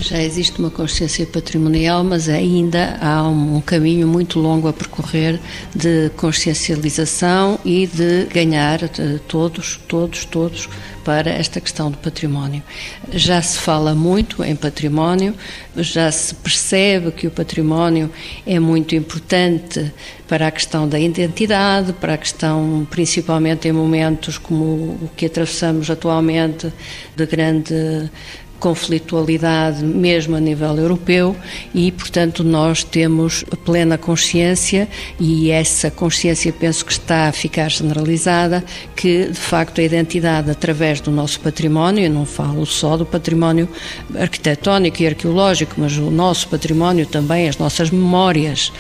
Já 0.01 0.23
existe 0.23 0.61
uma 0.61 0.71
consciência 0.71 1.27
patrimonial, 1.27 2.05
mas 2.05 2.29
ainda 2.29 2.97
há 3.01 3.29
um 3.29 3.61
caminho 3.61 4.07
muito 4.07 4.39
longo 4.39 4.69
a 4.69 4.73
percorrer 4.73 5.41
de 5.75 6.11
consciencialização 6.17 7.59
e 7.65 7.85
de 7.87 8.27
ganhar 8.33 8.79
de 8.79 9.19
todos, 9.27 9.77
todos, 9.89 10.25
todos 10.25 10.69
para 11.05 11.31
esta 11.31 11.61
questão 11.61 11.91
do 11.91 11.99
património. 11.99 12.63
Já 13.11 13.43
se 13.43 13.59
fala 13.59 13.95
muito 13.95 14.45
em 14.45 14.55
património, 14.55 15.35
já 15.75 16.13
se 16.13 16.35
percebe 16.35 17.11
que 17.11 17.27
o 17.27 17.31
património 17.31 18.11
é 18.47 18.61
muito 18.61 18.95
importante 18.95 19.91
para 20.29 20.47
a 20.47 20.51
questão 20.51 20.87
da 20.87 21.01
identidade, 21.01 21.93
para 21.95 22.15
a 22.15 22.19
questão, 22.19 22.87
principalmente 22.91 23.67
em 23.67 23.73
momentos 23.73 24.37
como 24.37 24.65
o 24.65 25.11
que 25.17 25.27
atravessamos 25.27 25.91
atualmente, 25.91 26.71
de 27.17 27.27
grande 27.27 28.11
conflitualidade 28.59 29.85
mesmo 29.85 30.37
a 30.37 30.41
nível 30.41 30.77
europeu 30.77 31.37
e, 31.75 31.93
portanto, 31.93 32.43
nós 32.43 32.83
temos 32.83 33.45
plena 33.65 33.97
consciência 33.97 34.89
e 35.19 35.51
essa 35.51 35.91
consciência 35.91 36.53
penso 36.53 36.85
que 36.85 36.93
está 36.93 37.29
a 37.29 37.33
ficar 37.33 37.71
generalizada 37.71 38.65
que, 38.97 39.27
de 39.27 39.39
facto, 39.39 39.81
a 39.81 39.85
identidade 39.85 40.51
através 40.51 41.01
do 41.01 41.11
nosso 41.11 41.41
património, 41.41 42.05
eu 42.05 42.11
não 42.11 42.27
falo 42.27 42.67
só 42.67 42.97
do 42.97 43.07
património 43.07 43.69
arquitetónico 44.17 45.03
e 45.03 45.07
arqueológico, 45.07 45.75
mas 45.79 45.97
o 45.97 46.11
nosso 46.11 46.49
património 46.49 47.07
também, 47.07 47.49
as 47.49 47.59
nossas 47.59 47.91
memórias, 47.91 48.73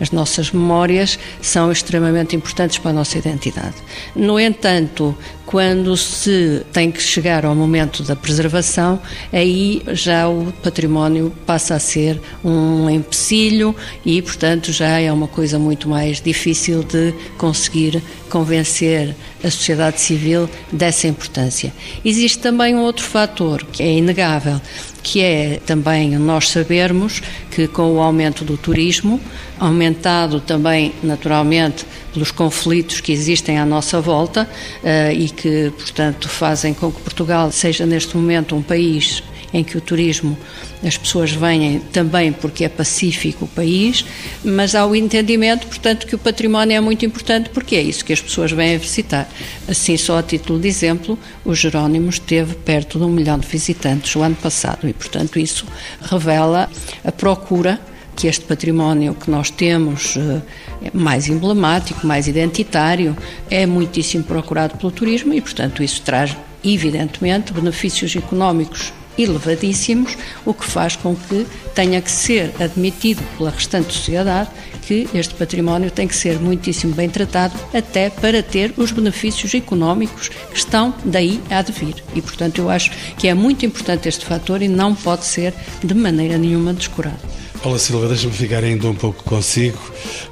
as 0.00 0.10
nossas 0.10 0.50
memórias 0.50 1.18
são 1.40 1.70
extremamente 1.70 2.34
importantes 2.34 2.78
para 2.78 2.90
a 2.90 2.94
nossa 2.94 3.18
identidade. 3.18 3.74
No 4.14 4.40
entanto, 4.40 5.16
quando 5.56 5.96
se 5.96 6.66
tem 6.70 6.92
que 6.92 7.02
chegar 7.02 7.46
ao 7.46 7.54
momento 7.54 8.02
da 8.02 8.14
preservação, 8.14 9.00
aí 9.32 9.82
já 9.92 10.28
o 10.28 10.52
património 10.62 11.32
passa 11.46 11.74
a 11.76 11.78
ser 11.78 12.20
um 12.44 12.90
empecilho 12.90 13.74
e, 14.04 14.20
portanto, 14.20 14.70
já 14.70 15.00
é 15.00 15.10
uma 15.10 15.26
coisa 15.26 15.58
muito 15.58 15.88
mais 15.88 16.20
difícil 16.20 16.82
de 16.82 17.14
conseguir 17.38 18.02
convencer 18.26 19.14
a 19.42 19.50
sociedade 19.50 20.00
civil 20.00 20.48
dessa 20.70 21.06
importância. 21.06 21.72
Existe 22.04 22.38
também 22.38 22.74
um 22.74 22.80
outro 22.80 23.04
fator 23.04 23.64
que 23.64 23.82
é 23.82 23.92
inegável, 23.92 24.60
que 25.02 25.22
é 25.22 25.60
também 25.64 26.18
nós 26.18 26.48
sabermos 26.48 27.22
que 27.50 27.68
com 27.68 27.94
o 27.94 28.00
aumento 28.00 28.44
do 28.44 28.56
turismo, 28.56 29.20
aumentado 29.58 30.40
também 30.40 30.92
naturalmente 31.02 31.86
pelos 32.12 32.30
conflitos 32.30 33.00
que 33.00 33.12
existem 33.12 33.58
à 33.58 33.64
nossa 33.64 34.00
volta 34.00 34.48
uh, 34.82 35.12
e 35.12 35.28
que, 35.28 35.70
portanto, 35.76 36.28
fazem 36.28 36.74
com 36.74 36.90
que 36.90 37.00
Portugal 37.00 37.52
seja 37.52 37.86
neste 37.86 38.16
momento 38.16 38.56
um 38.56 38.62
país 38.62 39.22
em 39.52 39.64
que 39.64 39.76
o 39.76 39.80
turismo, 39.80 40.36
as 40.84 40.96
pessoas 40.96 41.32
vêm 41.32 41.80
também 41.92 42.32
porque 42.32 42.64
é 42.64 42.68
pacífico 42.68 43.44
o 43.44 43.48
país, 43.48 44.04
mas 44.44 44.74
há 44.74 44.84
o 44.86 44.94
entendimento, 44.94 45.66
portanto, 45.66 46.06
que 46.06 46.14
o 46.14 46.18
património 46.18 46.76
é 46.76 46.80
muito 46.80 47.04
importante 47.04 47.50
porque 47.50 47.76
é 47.76 47.82
isso 47.82 48.04
que 48.04 48.12
as 48.12 48.20
pessoas 48.20 48.52
vêm 48.52 48.74
a 48.74 48.78
visitar. 48.78 49.28
Assim, 49.68 49.96
só 49.96 50.18
a 50.18 50.22
título 50.22 50.58
de 50.58 50.68
exemplo, 50.68 51.18
o 51.44 51.54
Jerónimos 51.54 52.18
teve 52.18 52.54
perto 52.54 52.98
de 52.98 53.04
um 53.04 53.10
milhão 53.10 53.38
de 53.38 53.46
visitantes 53.46 54.14
o 54.16 54.22
ano 54.22 54.36
passado 54.36 54.88
e, 54.88 54.92
portanto, 54.92 55.38
isso 55.38 55.66
revela 56.02 56.68
a 57.04 57.12
procura 57.12 57.80
que 58.16 58.26
este 58.26 58.46
património 58.46 59.14
que 59.14 59.30
nós 59.30 59.50
temos, 59.50 60.16
eh, 60.16 60.90
mais 60.94 61.28
emblemático, 61.28 62.06
mais 62.06 62.26
identitário, 62.26 63.14
é 63.50 63.66
muitíssimo 63.66 64.24
procurado 64.24 64.78
pelo 64.78 64.90
turismo 64.90 65.34
e, 65.34 65.40
portanto, 65.40 65.82
isso 65.82 66.00
traz, 66.00 66.34
evidentemente, 66.64 67.52
benefícios 67.52 68.16
económicos 68.16 68.92
elevadíssimos, 69.18 70.16
o 70.44 70.52
que 70.52 70.64
faz 70.64 70.96
com 70.96 71.14
que 71.14 71.46
tenha 71.74 72.00
que 72.00 72.10
ser 72.10 72.52
admitido 72.60 73.22
pela 73.36 73.50
restante 73.50 73.92
sociedade 73.92 74.50
que 74.86 75.08
este 75.12 75.34
património 75.34 75.90
tem 75.90 76.06
que 76.06 76.14
ser 76.14 76.38
muitíssimo 76.38 76.94
bem 76.94 77.08
tratado, 77.08 77.54
até 77.74 78.08
para 78.08 78.40
ter 78.40 78.72
os 78.76 78.92
benefícios 78.92 79.52
económicos 79.52 80.28
que 80.28 80.56
estão 80.56 80.94
daí 81.04 81.40
a 81.50 81.60
vir. 81.62 81.96
E, 82.14 82.22
portanto, 82.22 82.58
eu 82.58 82.70
acho 82.70 82.92
que 83.18 83.26
é 83.26 83.34
muito 83.34 83.66
importante 83.66 84.08
este 84.08 84.24
fator 84.24 84.62
e 84.62 84.68
não 84.68 84.94
pode 84.94 85.24
ser 85.24 85.52
de 85.82 85.92
maneira 85.92 86.38
nenhuma 86.38 86.72
descurado. 86.72 87.18
Paula 87.62 87.80
Silva, 87.80 88.06
deixa-me 88.06 88.32
ficar 88.32 88.62
ainda 88.62 88.86
um 88.86 88.94
pouco 88.94 89.24
consigo. 89.24 89.78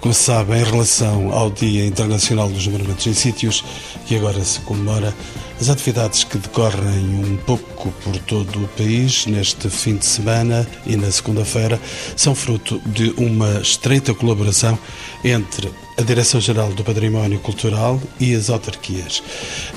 Como 0.01 0.15
sabe, 0.15 0.57
em 0.57 0.63
relação 0.63 1.33
ao 1.33 1.51
Dia 1.51 1.85
Internacional 1.85 2.49
dos 2.49 2.69
Monumentos 2.69 3.05
em 3.09 3.15
Sítios, 3.15 3.65
que 4.07 4.15
agora 4.15 4.45
se 4.45 4.61
comemora, 4.61 5.13
as 5.61 5.69
atividades 5.69 6.25
que 6.25 6.39
decorrem 6.39 7.25
um 7.25 7.37
pouco 7.37 7.93
por 8.03 8.17
todo 8.19 8.65
o 8.65 8.69
país 8.69 9.27
neste 9.27 9.69
fim 9.71 9.97
de 9.97 10.05
semana 10.05 10.67
e 10.85 10.97
na 10.97 11.11
segunda-feira 11.11 11.81
são 12.17 12.35
fruto 12.35 12.81
de 12.87 13.11
uma 13.17 13.61
estreita 13.61 14.15
colaboração 14.15 14.79
entre 15.23 15.73
a 15.97 16.03
Direção-Geral 16.03 16.73
do 16.73 16.83
Património 16.83 17.39
Cultural 17.39 18.01
e 18.19 18.35
as 18.35 18.51
autarquias, 18.51 19.23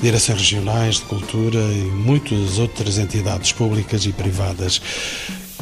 direções 0.02 0.38
regionais 0.38 0.96
de 0.96 1.02
cultura 1.02 1.58
e 1.58 1.84
muitas 1.84 2.58
outras 2.58 2.98
entidades 2.98 3.52
públicas 3.52 4.04
e 4.04 4.12
privadas. 4.12 4.80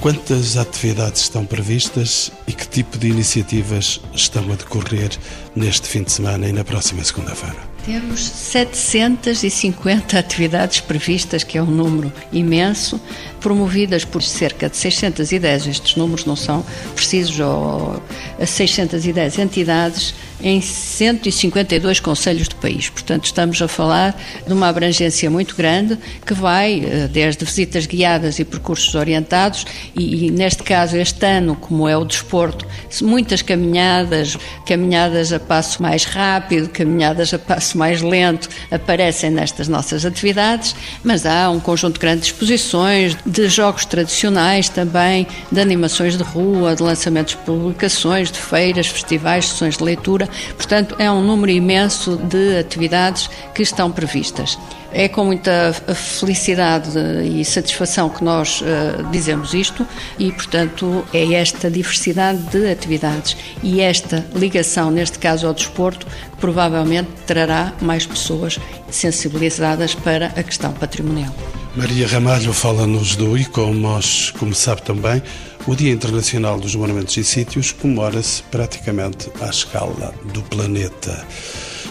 Quantas 0.00 0.56
atividades 0.56 1.22
estão 1.22 1.44
previstas 1.44 2.30
e 2.46 2.52
que 2.52 2.68
tipo 2.68 2.98
de 2.98 3.08
iniciativas 3.08 4.00
estão 4.14 4.44
a 4.52 4.54
decorrer 4.54 5.10
neste 5.54 5.88
fim 5.88 6.02
de 6.02 6.12
semana 6.12 6.46
e 6.46 6.52
na 6.52 6.62
próxima 6.62 7.02
segunda-feira? 7.02 7.56
Temos 7.84 8.20
750 8.20 10.18
atividades 10.18 10.80
previstas, 10.80 11.42
que 11.42 11.56
é 11.56 11.62
um 11.62 11.70
número 11.70 12.12
imenso, 12.32 13.00
promovidas 13.40 14.04
por 14.04 14.22
cerca 14.22 14.68
de 14.68 14.76
610, 14.76 15.68
estes 15.68 15.96
números 15.96 16.24
não 16.26 16.36
são 16.36 16.64
precisos, 16.94 17.38
ou 17.40 18.02
610 18.44 19.38
entidades 19.38 20.14
em 20.40 20.60
152 20.60 22.00
conselhos 22.00 22.48
do 22.48 22.56
país. 22.56 22.88
Portanto, 22.88 23.24
estamos 23.24 23.60
a 23.60 23.68
falar 23.68 24.20
de 24.46 24.52
uma 24.52 24.68
abrangência 24.68 25.30
muito 25.30 25.56
grande 25.56 25.98
que 26.24 26.34
vai 26.34 26.82
eh, 26.84 27.08
desde 27.08 27.44
visitas 27.44 27.86
guiadas 27.86 28.38
e 28.38 28.44
percursos 28.44 28.94
orientados 28.94 29.64
e, 29.94 30.26
e 30.26 30.30
neste 30.30 30.62
caso, 30.62 30.96
este 30.96 31.24
ano, 31.24 31.56
como 31.56 31.88
é 31.88 31.96
o 31.96 32.04
desporto, 32.04 32.66
muitas 33.02 33.42
caminhadas, 33.42 34.36
caminhadas 34.66 35.32
a 35.32 35.40
passo 35.40 35.82
mais 35.82 36.04
rápido, 36.04 36.68
caminhadas 36.68 37.32
a 37.32 37.38
passo 37.38 37.78
mais 37.78 38.02
lento, 38.02 38.48
aparecem 38.70 39.30
nestas 39.30 39.68
nossas 39.68 40.04
atividades, 40.04 40.74
mas 41.02 41.26
há 41.26 41.50
um 41.50 41.60
conjunto 41.60 41.98
de 41.98 42.26
exposições, 42.26 43.16
de 43.26 43.48
jogos 43.48 43.84
tradicionais 43.84 44.68
também, 44.68 45.26
de 45.50 45.60
animações 45.60 46.16
de 46.16 46.22
rua, 46.22 46.76
de 46.76 46.82
lançamentos 46.82 47.34
de 47.34 47.40
publicações, 47.42 48.30
de 48.30 48.38
feiras, 48.38 48.86
festivais, 48.86 49.48
sessões 49.48 49.76
de 49.76 49.84
leitura. 49.84 50.25
Portanto, 50.56 50.96
é 50.98 51.10
um 51.10 51.22
número 51.22 51.50
imenso 51.50 52.16
de 52.16 52.58
atividades 52.58 53.28
que 53.54 53.62
estão 53.62 53.90
previstas. 53.90 54.58
É 54.92 55.08
com 55.08 55.24
muita 55.24 55.74
felicidade 55.94 56.90
e 57.24 57.44
satisfação 57.44 58.08
que 58.08 58.24
nós 58.24 58.62
uh, 58.62 59.10
dizemos 59.10 59.52
isto 59.52 59.86
e, 60.18 60.32
portanto, 60.32 61.04
é 61.12 61.34
esta 61.34 61.70
diversidade 61.70 62.38
de 62.50 62.70
atividades 62.70 63.36
e 63.62 63.80
esta 63.80 64.24
ligação, 64.34 64.90
neste 64.90 65.18
caso 65.18 65.46
ao 65.46 65.52
desporto, 65.52 66.06
que 66.06 66.36
provavelmente 66.38 67.10
trará 67.26 67.72
mais 67.80 68.06
pessoas 68.06 68.58
sensibilizadas 68.90 69.94
para 69.94 70.26
a 70.28 70.42
questão 70.42 70.72
patrimonial. 70.72 71.34
Maria 71.76 72.08
Ramalho 72.08 72.54
fala-nos 72.54 73.16
do 73.16 73.36
ICOMOS, 73.36 74.30
como 74.38 74.54
sabe 74.54 74.80
também, 74.80 75.22
o 75.66 75.74
Dia 75.74 75.92
Internacional 75.92 76.60
dos 76.60 76.76
Monumentos 76.76 77.16
e 77.16 77.24
Sítios 77.24 77.72
comemora-se 77.72 78.42
praticamente 78.44 79.28
à 79.40 79.46
escala 79.46 80.14
do 80.32 80.40
planeta. 80.42 81.26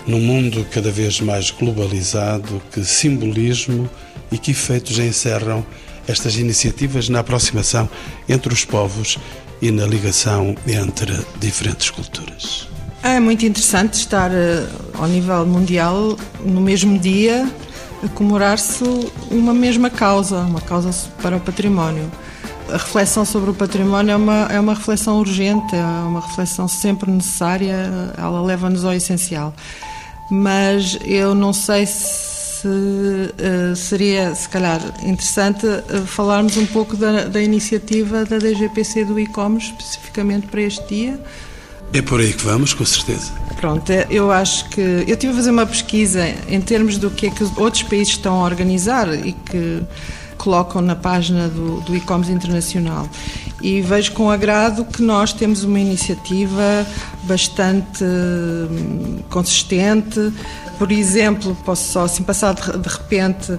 Num 0.07 0.21
mundo 0.21 0.65
cada 0.71 0.89
vez 0.89 1.19
mais 1.19 1.51
globalizado, 1.51 2.61
que 2.71 2.85
simbolismo 2.85 3.89
e 4.31 4.37
que 4.37 4.51
efeitos 4.51 4.97
encerram 4.97 5.65
estas 6.07 6.37
iniciativas 6.37 7.09
na 7.09 7.19
aproximação 7.19 7.89
entre 8.29 8.53
os 8.53 8.63
povos 8.63 9.17
e 9.61 9.71
na 9.71 9.85
ligação 9.85 10.55
entre 10.65 11.19
diferentes 11.39 11.89
culturas? 11.89 12.69
É 13.03 13.19
muito 13.19 13.45
interessante 13.45 13.95
estar 13.95 14.31
eh, 14.31 14.65
ao 14.93 15.07
nível 15.07 15.45
mundial 15.45 16.17
no 16.43 16.61
mesmo 16.61 16.97
dia 16.97 17.51
a 18.03 18.07
comemorar-se 18.07 18.83
uma 19.29 19.53
mesma 19.53 19.89
causa, 19.89 20.39
uma 20.39 20.61
causa 20.61 20.91
para 21.21 21.37
o 21.37 21.39
património. 21.39 22.09
A 22.69 22.77
reflexão 22.77 23.23
sobre 23.23 23.51
o 23.51 23.53
património 23.53 24.11
é 24.11 24.15
uma, 24.15 24.47
é 24.51 24.59
uma 24.59 24.73
reflexão 24.73 25.19
urgente, 25.19 25.75
é 25.75 25.83
uma 25.83 26.19
reflexão 26.19 26.67
sempre 26.67 27.11
necessária, 27.11 28.13
ela 28.17 28.41
leva-nos 28.41 28.83
ao 28.83 28.93
essencial. 28.93 29.53
Mas 30.29 30.97
eu 31.05 31.35
não 31.35 31.53
sei 31.53 31.85
se 31.85 32.67
uh, 32.67 33.75
seria, 33.75 34.33
se 34.33 34.49
calhar, 34.49 34.81
interessante 35.03 35.65
uh, 35.67 36.05
falarmos 36.05 36.57
um 36.57 36.65
pouco 36.65 36.97
da, 36.97 37.25
da 37.25 37.41
iniciativa 37.41 38.25
da 38.25 38.39
DGPC 38.39 39.05
do 39.05 39.19
e-commerce, 39.19 39.67
especificamente 39.67 40.47
para 40.47 40.61
este 40.61 40.87
dia. 40.87 41.19
É 41.93 42.01
por 42.01 42.19
aí 42.19 42.33
que 42.33 42.43
vamos, 42.43 42.73
com 42.73 42.83
certeza. 42.83 43.31
Pronto, 43.57 43.89
é, 43.91 44.07
eu 44.09 44.31
acho 44.31 44.67
que. 44.69 44.81
Eu 44.81 45.13
estive 45.13 45.33
a 45.33 45.35
fazer 45.35 45.51
uma 45.51 45.65
pesquisa 45.65 46.27
em 46.49 46.59
termos 46.59 46.97
do 46.97 47.09
que 47.09 47.27
é 47.27 47.29
que 47.29 47.43
outros 47.57 47.83
países 47.83 48.09
estão 48.09 48.41
a 48.41 48.43
organizar 48.43 49.13
e 49.13 49.31
que 49.31 49.81
colocam 50.37 50.81
na 50.81 50.95
página 50.95 51.47
do, 51.47 51.81
do 51.81 51.95
e-commerce 51.95 52.31
internacional. 52.31 53.07
E 53.61 53.81
vejo 53.81 54.11
com 54.11 54.29
agrado 54.29 54.85
que 54.85 55.01
nós 55.01 55.33
temos 55.33 55.63
uma 55.63 55.79
iniciativa 55.79 56.85
bastante 57.23 58.03
hum, 58.03 59.19
consistente. 59.29 60.31
Por 60.77 60.91
exemplo, 60.91 61.55
posso 61.65 61.91
só 61.91 62.03
assim 62.03 62.21
passar 62.21 62.53
de 62.53 62.89
repente 62.89 63.57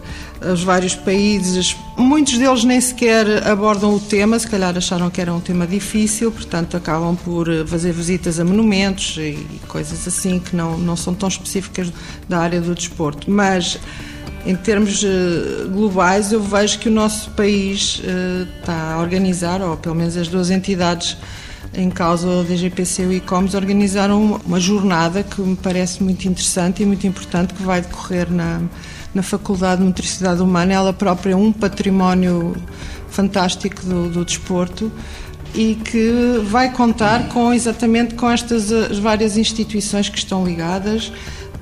os 0.53 0.63
vários 0.63 0.95
países, 0.95 1.75
muitos 1.97 2.37
deles 2.37 2.63
nem 2.63 2.79
sequer 2.79 3.47
abordam 3.49 3.95
o 3.95 3.99
tema, 3.99 4.39
se 4.39 4.47
calhar 4.47 4.77
acharam 4.77 5.09
que 5.09 5.21
era 5.21 5.33
um 5.33 5.41
tema 5.41 5.67
difícil, 5.67 6.31
portanto 6.31 6.77
acabam 6.77 7.17
por 7.17 7.49
fazer 7.67 7.93
visitas 7.93 8.39
a 8.39 8.45
monumentos 8.45 9.17
e 9.19 9.47
coisas 9.67 10.07
assim 10.07 10.39
que 10.39 10.55
não, 10.55 10.77
não 10.77 10.95
são 10.95 11.15
tão 11.15 11.29
específicas 11.29 11.91
da 12.29 12.39
área 12.39 12.61
do 12.61 12.75
desporto. 12.75 13.31
Mas 13.31 13.79
em 14.47 14.55
termos 14.55 15.03
eh, 15.03 15.67
globais, 15.69 16.31
eu 16.31 16.41
vejo 16.41 16.79
que 16.79 16.89
o 16.89 16.93
nosso 16.93 17.31
país 17.31 18.01
eh, 18.05 18.47
está 18.61 18.95
a 18.95 19.01
organizar, 19.01 19.61
ou 19.61 19.77
pelo 19.77 19.97
menos 19.97 20.17
as 20.17 20.29
duas 20.29 20.51
entidades 20.51 21.17
em 21.75 21.91
causa, 21.91 22.29
o 22.29 22.45
DGPC 22.45 23.03
e 23.03 23.07
o 23.07 23.13
ICOMS, 23.13 23.57
organizaram 23.57 24.41
uma 24.47 24.61
jornada 24.61 25.25
que 25.25 25.41
me 25.41 25.57
parece 25.57 26.01
muito 26.01 26.27
interessante 26.29 26.83
e 26.83 26.87
muito 26.87 27.05
importante, 27.07 27.55
que 27.55 27.63
vai 27.63 27.81
decorrer 27.81 28.31
na, 28.31 28.63
na 29.13 29.23
Faculdade 29.23 29.81
de 29.81 29.87
Motricidade 29.89 30.41
Humana. 30.41 30.73
Ela 30.73 30.93
própria 30.93 31.33
é 31.33 31.37
um 31.37 31.53
património 31.53 32.55
fantástico 33.09 33.85
do, 33.85 34.09
do 34.09 34.25
desporto 34.25 34.93
e 35.55 35.75
que 35.75 36.41
vai 36.45 36.71
contar 36.71 37.29
com 37.31 37.53
exatamente 37.53 38.15
com 38.15 38.31
estas 38.31 38.71
as 38.71 38.99
várias 38.99 39.37
instituições 39.37 40.09
que 40.09 40.19
estão 40.19 40.47
ligadas 40.47 41.13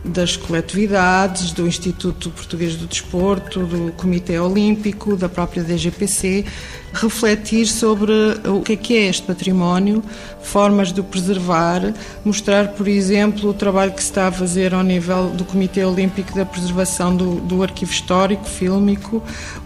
das 0.04 0.36
coletividades, 0.36 1.52
do 1.52 1.66
Instituto 1.66 2.30
Português 2.30 2.76
do 2.76 2.86
Desporto, 2.86 3.60
do 3.60 3.92
Comitê 3.92 4.38
Olímpico, 4.38 5.16
da 5.16 5.28
própria 5.28 5.62
DGPC, 5.62 6.44
refletir 6.92 7.66
sobre 7.66 8.12
o 8.46 8.60
que 8.60 8.74
é 8.74 8.76
que 8.76 8.96
é 8.96 9.08
este 9.08 9.22
património, 9.22 10.02
formas 10.42 10.92
de 10.92 11.00
o 11.00 11.04
preservar, 11.04 11.94
mostrar, 12.24 12.68
por 12.68 12.86
exemplo, 12.86 13.50
o 13.50 13.54
trabalho 13.54 13.92
que 13.92 14.02
se 14.02 14.10
está 14.10 14.28
a 14.28 14.32
fazer 14.32 14.74
ao 14.74 14.82
nível 14.82 15.30
do 15.30 15.44
Comitê 15.44 15.84
Olímpico 15.84 16.34
da 16.36 16.44
preservação 16.44 17.16
do, 17.16 17.36
do 17.40 17.62
arquivo 17.62 17.90
histórico, 17.90 18.44
fílmico, 18.44 19.22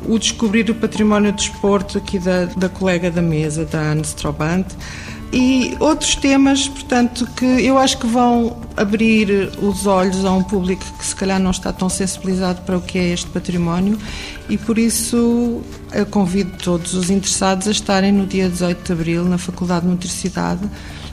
o 0.07 0.19
descobrir 0.19 0.71
o 0.71 0.75
património 0.75 1.33
do 1.33 1.37
desporto 1.37 1.99
aqui 1.99 2.19
da, 2.19 2.45
da 2.45 2.69
colega 2.69 3.11
da 3.11 3.21
mesa, 3.21 3.65
da 3.65 3.81
Anne 3.91 4.03
Strobant, 4.03 4.67
e 5.33 5.77
outros 5.79 6.15
temas, 6.15 6.69
portanto, 6.69 7.27
que 7.37 7.45
eu 7.45 7.77
acho 7.79 7.99
que 7.99 8.07
vão 8.07 8.57
abrir 8.77 9.51
os 9.61 9.87
olhos 9.87 10.25
a 10.25 10.33
um 10.33 10.43
público 10.43 10.85
que 10.99 11.05
se 11.05 11.15
calhar 11.15 11.39
não 11.39 11.51
está 11.51 11.73
tão 11.73 11.89
sensibilizado 11.89 12.63
para 12.63 12.79
o 12.79 12.81
que 12.81 12.99
é 12.99 13.13
este 13.13 13.27
património 13.27 13.99
e 14.49 14.57
por 14.57 14.79
isso 14.79 15.61
eu 15.93 16.07
convido 16.07 16.57
todos 16.63 16.95
os 16.95 17.11
interessados 17.11 17.67
a 17.69 17.73
estarem 17.73 18.13
no 18.13 18.27
dia 18.27 18.49
18 18.49 18.87
de 18.87 18.93
Abril 18.93 19.25
na 19.25 19.37
Faculdade 19.37 19.85
de 19.85 19.91
Motricidade 19.91 20.61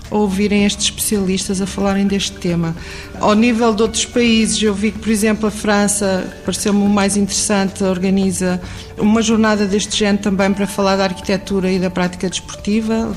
a 0.10 0.16
ouvirem 0.16 0.66
estes 0.66 0.86
especialistas 0.86 1.62
a 1.62 1.66
falarem 1.66 2.06
deste 2.06 2.34
tema. 2.34 2.76
Ao 3.20 3.34
nível 3.34 3.74
de 3.74 3.82
outros 3.82 4.06
países, 4.06 4.62
eu 4.62 4.74
vi 4.74 4.92
que, 4.92 5.00
por 5.00 5.10
exemplo, 5.10 5.48
a 5.48 5.52
França, 5.52 6.32
pareceu-me 6.46 6.84
o 6.84 6.90
mais 6.90 7.18
interessante, 7.18 7.84
organiza 7.84 8.62
uma 8.98 9.22
jornada 9.22 9.66
deste 9.66 9.98
género 9.98 10.24
também 10.24 10.54
para 10.54 10.68
falar 10.68 10.96
da 10.96 11.06
arquitetura 11.06 11.72
e 11.72 11.80
da 11.80 11.90
prática 11.90 12.30
desportiva. 12.30 13.16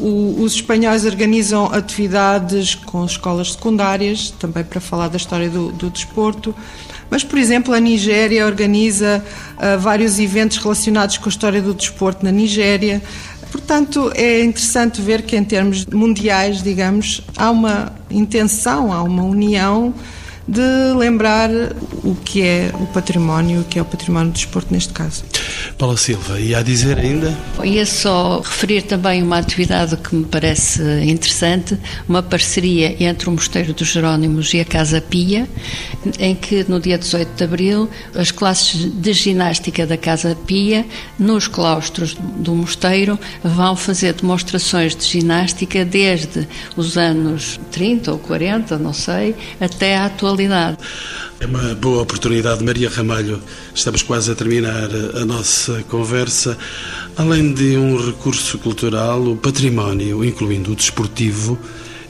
O, 0.00 0.42
os 0.42 0.54
espanhóis 0.54 1.04
organizam 1.04 1.66
atividades 1.66 2.74
com 2.74 3.04
escolas 3.04 3.52
secundárias, 3.52 4.30
também 4.30 4.64
para 4.64 4.80
falar 4.80 5.08
da 5.08 5.16
história 5.16 5.48
do, 5.48 5.70
do 5.72 5.90
desporto. 5.90 6.54
Mas, 7.10 7.24
por 7.24 7.38
exemplo, 7.38 7.74
a 7.74 7.80
Nigéria 7.80 8.46
organiza 8.46 9.22
uh, 9.56 9.78
vários 9.78 10.18
eventos 10.18 10.58
relacionados 10.58 11.18
com 11.18 11.28
a 11.28 11.32
história 11.32 11.60
do 11.60 11.74
desporto 11.74 12.24
na 12.24 12.30
Nigéria. 12.30 13.02
Portanto, 13.50 14.12
é 14.14 14.44
interessante 14.44 15.02
ver 15.02 15.22
que, 15.22 15.36
em 15.36 15.42
termos 15.42 15.84
mundiais, 15.86 16.62
digamos, 16.62 17.20
há 17.36 17.50
uma 17.50 17.92
intenção, 18.08 18.92
há 18.92 19.02
uma 19.02 19.24
união 19.24 19.92
de 20.50 20.98
lembrar 20.98 21.48
o 22.02 22.16
que 22.24 22.42
é 22.42 22.72
o 22.74 22.86
património, 22.86 23.60
o 23.60 23.64
que 23.64 23.78
é 23.78 23.82
o 23.82 23.84
património 23.84 24.32
do 24.32 24.34
desporto 24.34 24.74
neste 24.74 24.92
caso. 24.92 25.22
Paula 25.78 25.96
Silva, 25.96 26.40
e 26.40 26.54
a 26.56 26.60
dizer 26.60 26.98
ainda? 26.98 27.38
Ia 27.62 27.86
só 27.86 28.40
referir 28.40 28.82
também 28.82 29.22
uma 29.22 29.38
atividade 29.38 29.96
que 29.96 30.12
me 30.12 30.24
parece 30.24 30.82
interessante, 31.04 31.78
uma 32.08 32.20
parceria 32.20 32.96
entre 33.00 33.28
o 33.28 33.32
Mosteiro 33.32 33.72
dos 33.72 33.88
Jerónimos 33.88 34.52
e 34.52 34.58
a 34.58 34.64
Casa 34.64 35.00
Pia, 35.00 35.48
em 36.18 36.34
que 36.34 36.64
no 36.68 36.80
dia 36.80 36.98
18 36.98 37.36
de 37.36 37.44
Abril 37.44 37.88
as 38.14 38.32
classes 38.32 38.92
de 38.92 39.12
ginástica 39.12 39.86
da 39.86 39.96
Casa 39.96 40.36
Pia, 40.46 40.84
nos 41.16 41.46
claustros 41.46 42.16
do 42.18 42.56
mosteiro, 42.56 43.16
vão 43.44 43.76
fazer 43.76 44.14
demonstrações 44.14 44.96
de 44.96 45.04
ginástica 45.04 45.84
desde 45.84 46.48
os 46.76 46.98
anos 46.98 47.60
30 47.70 48.10
ou 48.12 48.18
40, 48.18 48.78
não 48.78 48.92
sei, 48.92 49.36
até 49.60 49.96
à 49.96 50.06
atualidade. 50.06 50.39
É 51.40 51.46
uma 51.46 51.74
boa 51.74 52.02
oportunidade, 52.02 52.62
Maria 52.62 52.90
Ramalho. 52.90 53.42
Estamos 53.74 54.02
quase 54.02 54.30
a 54.30 54.34
terminar 54.34 54.88
a 55.14 55.24
nossa 55.24 55.82
conversa. 55.88 56.56
Além 57.16 57.52
de 57.54 57.76
um 57.76 57.96
recurso 57.96 58.58
cultural, 58.58 59.22
o 59.22 59.36
património, 59.36 60.24
incluindo 60.24 60.72
o 60.72 60.76
desportivo, 60.76 61.58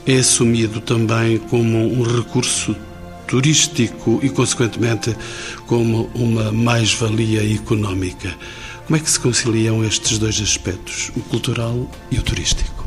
é 0.07 0.17
assumido 0.17 0.81
também 0.81 1.39
como 1.39 1.79
um 1.79 2.03
recurso 2.03 2.75
turístico 3.27 4.19
e, 4.23 4.29
consequentemente, 4.29 5.17
como 5.67 6.11
uma 6.15 6.51
mais-valia 6.51 7.55
económica. 7.55 8.35
Como 8.87 8.97
é 8.97 9.01
que 9.01 9.09
se 9.09 9.21
conciliam 9.21 9.85
estes 9.85 10.19
dois 10.19 10.41
aspectos, 10.41 11.13
o 11.17 11.21
cultural 11.21 11.89
e 12.11 12.19
o 12.19 12.23
turístico? 12.23 12.85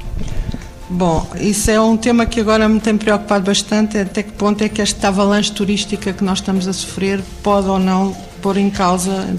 Bom, 0.96 1.28
isso 1.40 1.72
é 1.72 1.82
um 1.82 1.98
tema 1.98 2.24
que 2.24 2.40
agora 2.40 2.70
me 2.70 2.80
tem 2.80 2.96
preocupado 2.96 3.44
bastante, 3.46 3.98
até 3.98 4.22
que 4.22 4.32
ponto 4.34 4.64
é 4.64 4.70
que 4.70 4.80
esta 4.80 5.08
avalanche 5.08 5.52
turística 5.52 6.14
que 6.14 6.24
nós 6.24 6.38
estamos 6.38 6.68
a 6.68 6.72
sofrer 6.72 7.20
pode 7.42 7.68
ou 7.68 7.80
não 7.80 8.16
pôr 8.44 8.58
em 8.58 8.70
causa, 8.70 9.36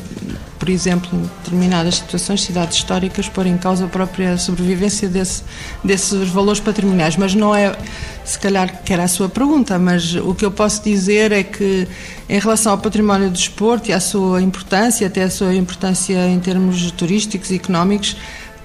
por 0.58 0.68
exemplo, 0.68 1.08
em 1.12 1.22
determinadas 1.22 1.96
situações, 1.98 2.42
cidades 2.42 2.78
históricas, 2.78 3.28
pôr 3.28 3.46
em 3.46 3.56
causa 3.56 3.84
a 3.84 3.88
própria 3.88 4.36
sobrevivência 4.36 5.08
desse, 5.08 5.44
desses 5.84 6.28
valores 6.28 6.58
patrimoniais. 6.58 7.16
Mas 7.16 7.36
não 7.36 7.54
é, 7.54 7.76
se 8.24 8.36
calhar, 8.36 8.82
que 8.82 8.92
era 8.92 9.04
a 9.04 9.08
sua 9.08 9.28
pergunta, 9.28 9.78
mas 9.78 10.12
o 10.16 10.34
que 10.34 10.44
eu 10.44 10.50
posso 10.50 10.82
dizer 10.82 11.30
é 11.30 11.44
que, 11.44 11.86
em 12.28 12.40
relação 12.40 12.72
ao 12.72 12.78
património 12.78 13.28
do 13.28 13.34
desporto 13.34 13.90
e 13.90 13.92
à 13.92 14.00
sua 14.00 14.42
importância, 14.42 15.06
até 15.06 15.22
a 15.22 15.30
sua 15.30 15.54
importância 15.54 16.26
em 16.26 16.40
termos 16.40 16.90
turísticos 16.90 17.52
e 17.52 17.54
económicos, 17.54 18.16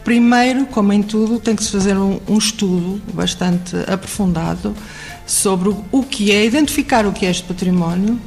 Primeiro, 0.09 0.65
como 0.65 0.91
em 0.91 1.03
tudo, 1.03 1.39
tem 1.39 1.55
que 1.55 1.63
se 1.63 1.71
fazer 1.71 1.95
um, 1.95 2.19
um, 2.27 2.39
estudo 2.39 2.99
bastante 3.13 3.75
aprofundado 3.87 4.73
sobre 5.23 5.69
o 5.91 6.01
que 6.01 6.31
é, 6.31 6.43
identificar 6.43 7.05
o 7.05 7.13
que 7.13 7.27
é 7.27 7.29
este 7.29 7.43
património, 7.43 8.19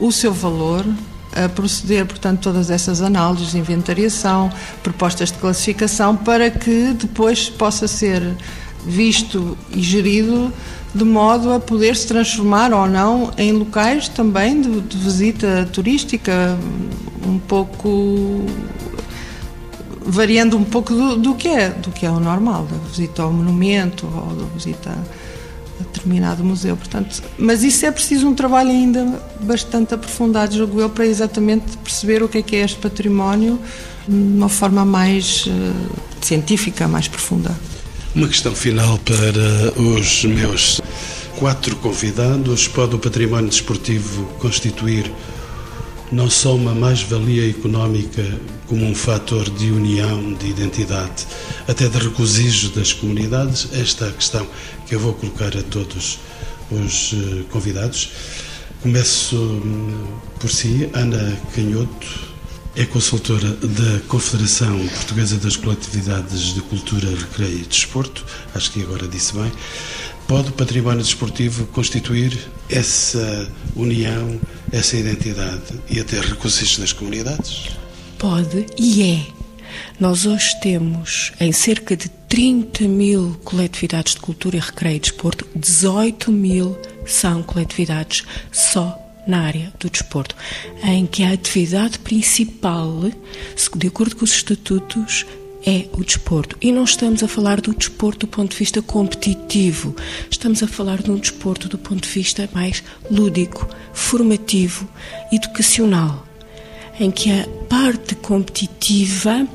o 0.00 0.10
seu 0.10 0.32
valor, 0.32 0.84
a 1.32 1.48
proceder, 1.48 2.04
portanto, 2.04 2.40
todas 2.40 2.68
essas 2.68 3.00
análises 3.00 3.52
de 3.52 3.58
inventariação, 3.58 4.50
propostas 4.82 5.30
de 5.30 5.38
classificação, 5.38 6.16
para 6.16 6.50
que 6.50 6.96
depois 6.98 7.48
possa 7.48 7.86
ser 7.86 8.34
visto 8.84 9.56
e 9.70 9.80
gerido 9.80 10.52
de 10.92 11.04
modo 11.04 11.52
a 11.52 11.60
poder 11.60 11.94
se 11.94 12.08
transformar 12.08 12.72
ou 12.72 12.88
não 12.88 13.30
em 13.38 13.52
locais 13.52 14.08
também 14.08 14.60
de, 14.60 14.80
de 14.80 14.98
visita 14.98 15.68
turística 15.72 16.58
um 17.24 17.38
pouco 17.38 18.44
variando 20.10 20.56
um 20.56 20.64
pouco 20.64 20.92
do, 20.92 21.16
do, 21.16 21.34
que 21.34 21.48
é 21.48 21.70
do 21.70 21.90
que 21.90 22.04
é 22.04 22.10
o 22.10 22.20
normal, 22.20 22.66
da 22.66 22.76
visita 22.76 23.22
ao 23.22 23.32
monumento 23.32 24.06
ou 24.06 24.34
da 24.34 24.44
visita 24.54 24.90
a 24.90 25.82
determinado 25.82 26.44
museu, 26.44 26.76
portanto, 26.76 27.22
mas 27.38 27.62
isso 27.62 27.86
é 27.86 27.90
preciso 27.90 28.28
um 28.28 28.34
trabalho 28.34 28.70
ainda 28.70 29.22
bastante 29.40 29.94
aprofundado, 29.94 30.54
julgo 30.54 30.80
eu, 30.80 30.90
para 30.90 31.06
exatamente 31.06 31.76
perceber 31.78 32.22
o 32.22 32.28
que 32.28 32.38
é 32.38 32.42
que 32.42 32.56
é 32.56 32.60
este 32.60 32.78
património 32.78 33.58
de 34.06 34.14
uma 34.14 34.48
forma 34.48 34.84
mais 34.84 35.46
uh, 35.46 35.50
científica, 36.20 36.86
mais 36.88 37.08
profunda. 37.08 37.56
Uma 38.14 38.26
questão 38.26 38.54
final 38.54 38.98
para 38.98 39.80
os 39.80 40.24
meus 40.24 40.80
quatro 41.38 41.76
convidados. 41.76 42.66
Pode 42.68 42.96
o 42.96 42.98
património 42.98 43.48
desportivo 43.48 44.24
constituir 44.40 45.10
não 46.12 46.28
só 46.28 46.54
uma 46.54 46.74
mais-valia 46.74 47.48
económica 47.48 48.24
como 48.66 48.84
um 48.84 48.94
fator 48.94 49.48
de 49.50 49.70
união, 49.70 50.32
de 50.34 50.48
identidade, 50.48 51.26
até 51.68 51.88
de 51.88 51.98
regozijo 51.98 52.70
das 52.70 52.92
comunidades? 52.92 53.68
Esta 53.72 54.06
é 54.06 54.08
a 54.08 54.12
questão 54.12 54.46
que 54.86 54.94
eu 54.94 55.00
vou 55.00 55.14
colocar 55.14 55.56
a 55.56 55.62
todos 55.62 56.18
os 56.70 57.12
eh, 57.14 57.42
convidados. 57.50 58.10
Começo 58.82 59.36
hum, 59.36 60.06
Por 60.38 60.50
si, 60.50 60.88
Ana 60.94 61.36
Canhoto 61.54 62.30
é 62.76 62.86
consultora 62.86 63.48
da 63.48 64.00
Confederação 64.06 64.78
Portuguesa 64.88 65.36
das 65.38 65.56
Coletividades 65.56 66.54
de 66.54 66.60
Cultura, 66.62 67.08
Recreio 67.08 67.58
e 67.58 67.66
Desporto, 67.66 68.24
acho 68.54 68.70
que 68.70 68.82
agora 68.82 69.08
disse 69.08 69.34
bem. 69.34 69.52
Pode 70.30 70.50
o 70.50 70.52
património 70.52 71.02
desportivo 71.02 71.66
constituir 71.66 72.38
essa 72.70 73.50
união, 73.74 74.40
essa 74.70 74.96
identidade 74.96 75.80
e 75.90 75.98
até 75.98 76.20
reconciliação 76.20 76.82
das 76.82 76.92
comunidades? 76.92 77.70
Pode 78.16 78.64
e 78.78 79.02
é. 79.02 79.26
Nós 79.98 80.26
hoje 80.26 80.54
temos 80.60 81.32
em 81.40 81.50
cerca 81.50 81.96
de 81.96 82.08
30 82.28 82.84
mil 82.84 83.40
coletividades 83.42 84.14
de 84.14 84.20
cultura, 84.20 84.60
recreio 84.60 84.98
e 84.98 85.00
desporto, 85.00 85.44
18 85.56 86.30
mil 86.30 86.78
são 87.04 87.42
coletividades 87.42 88.22
só 88.52 88.96
na 89.26 89.40
área 89.40 89.72
do 89.80 89.90
desporto, 89.90 90.36
em 90.84 91.06
que 91.06 91.24
a 91.24 91.32
atividade 91.32 91.98
principal, 91.98 93.02
de 93.74 93.86
acordo 93.88 94.14
com 94.14 94.24
os 94.24 94.32
estatutos, 94.32 95.26
é 95.64 95.86
o 95.92 96.04
desporto. 96.04 96.56
E 96.60 96.72
não 96.72 96.84
estamos 96.84 97.22
a 97.22 97.28
falar 97.28 97.60
do 97.60 97.74
desporto 97.74 98.26
do 98.26 98.30
ponto 98.30 98.52
de 98.52 98.56
vista 98.56 98.80
competitivo, 98.82 99.94
estamos 100.30 100.62
a 100.62 100.66
falar 100.66 101.02
de 101.02 101.10
um 101.10 101.16
desporto 101.16 101.68
do 101.68 101.78
ponto 101.78 102.02
de 102.02 102.08
vista 102.08 102.48
mais 102.52 102.82
lúdico, 103.10 103.68
formativo, 103.92 104.88
educacional, 105.32 106.26
em 106.98 107.10
que 107.10 107.30
a 107.30 107.46
parte 107.68 108.14
competitiva 108.14 109.46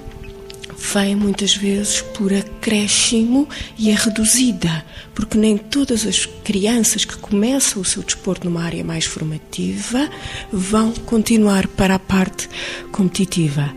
vem 0.94 1.16
muitas 1.16 1.56
vezes 1.56 2.02
por 2.02 2.34
acréscimo 2.34 3.48
e 3.78 3.90
é 3.90 3.94
reduzida, 3.96 4.86
porque 5.14 5.38
nem 5.38 5.58
todas 5.58 6.06
as 6.06 6.26
crianças 6.26 7.06
que 7.06 7.18
começam 7.18 7.82
o 7.82 7.86
seu 7.86 8.04
desporto 8.04 8.48
numa 8.48 8.64
área 8.64 8.84
mais 8.84 9.06
formativa 9.06 10.10
vão 10.52 10.92
continuar 10.92 11.68
para 11.68 11.96
a 11.96 12.00
parte 12.00 12.50
competitiva. 12.92 13.74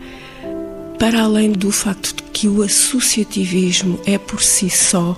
Para 0.99 1.21
além 1.21 1.53
do 1.53 1.71
facto 1.71 2.13
de 2.13 2.23
que 2.23 2.47
o 2.47 2.61
associativismo 2.61 3.99
é 4.05 4.17
por 4.17 4.43
si 4.43 4.69
só 4.69 5.17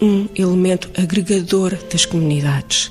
um 0.00 0.28
elemento 0.34 0.90
agregador 1.00 1.78
das 1.90 2.04
comunidades. 2.04 2.90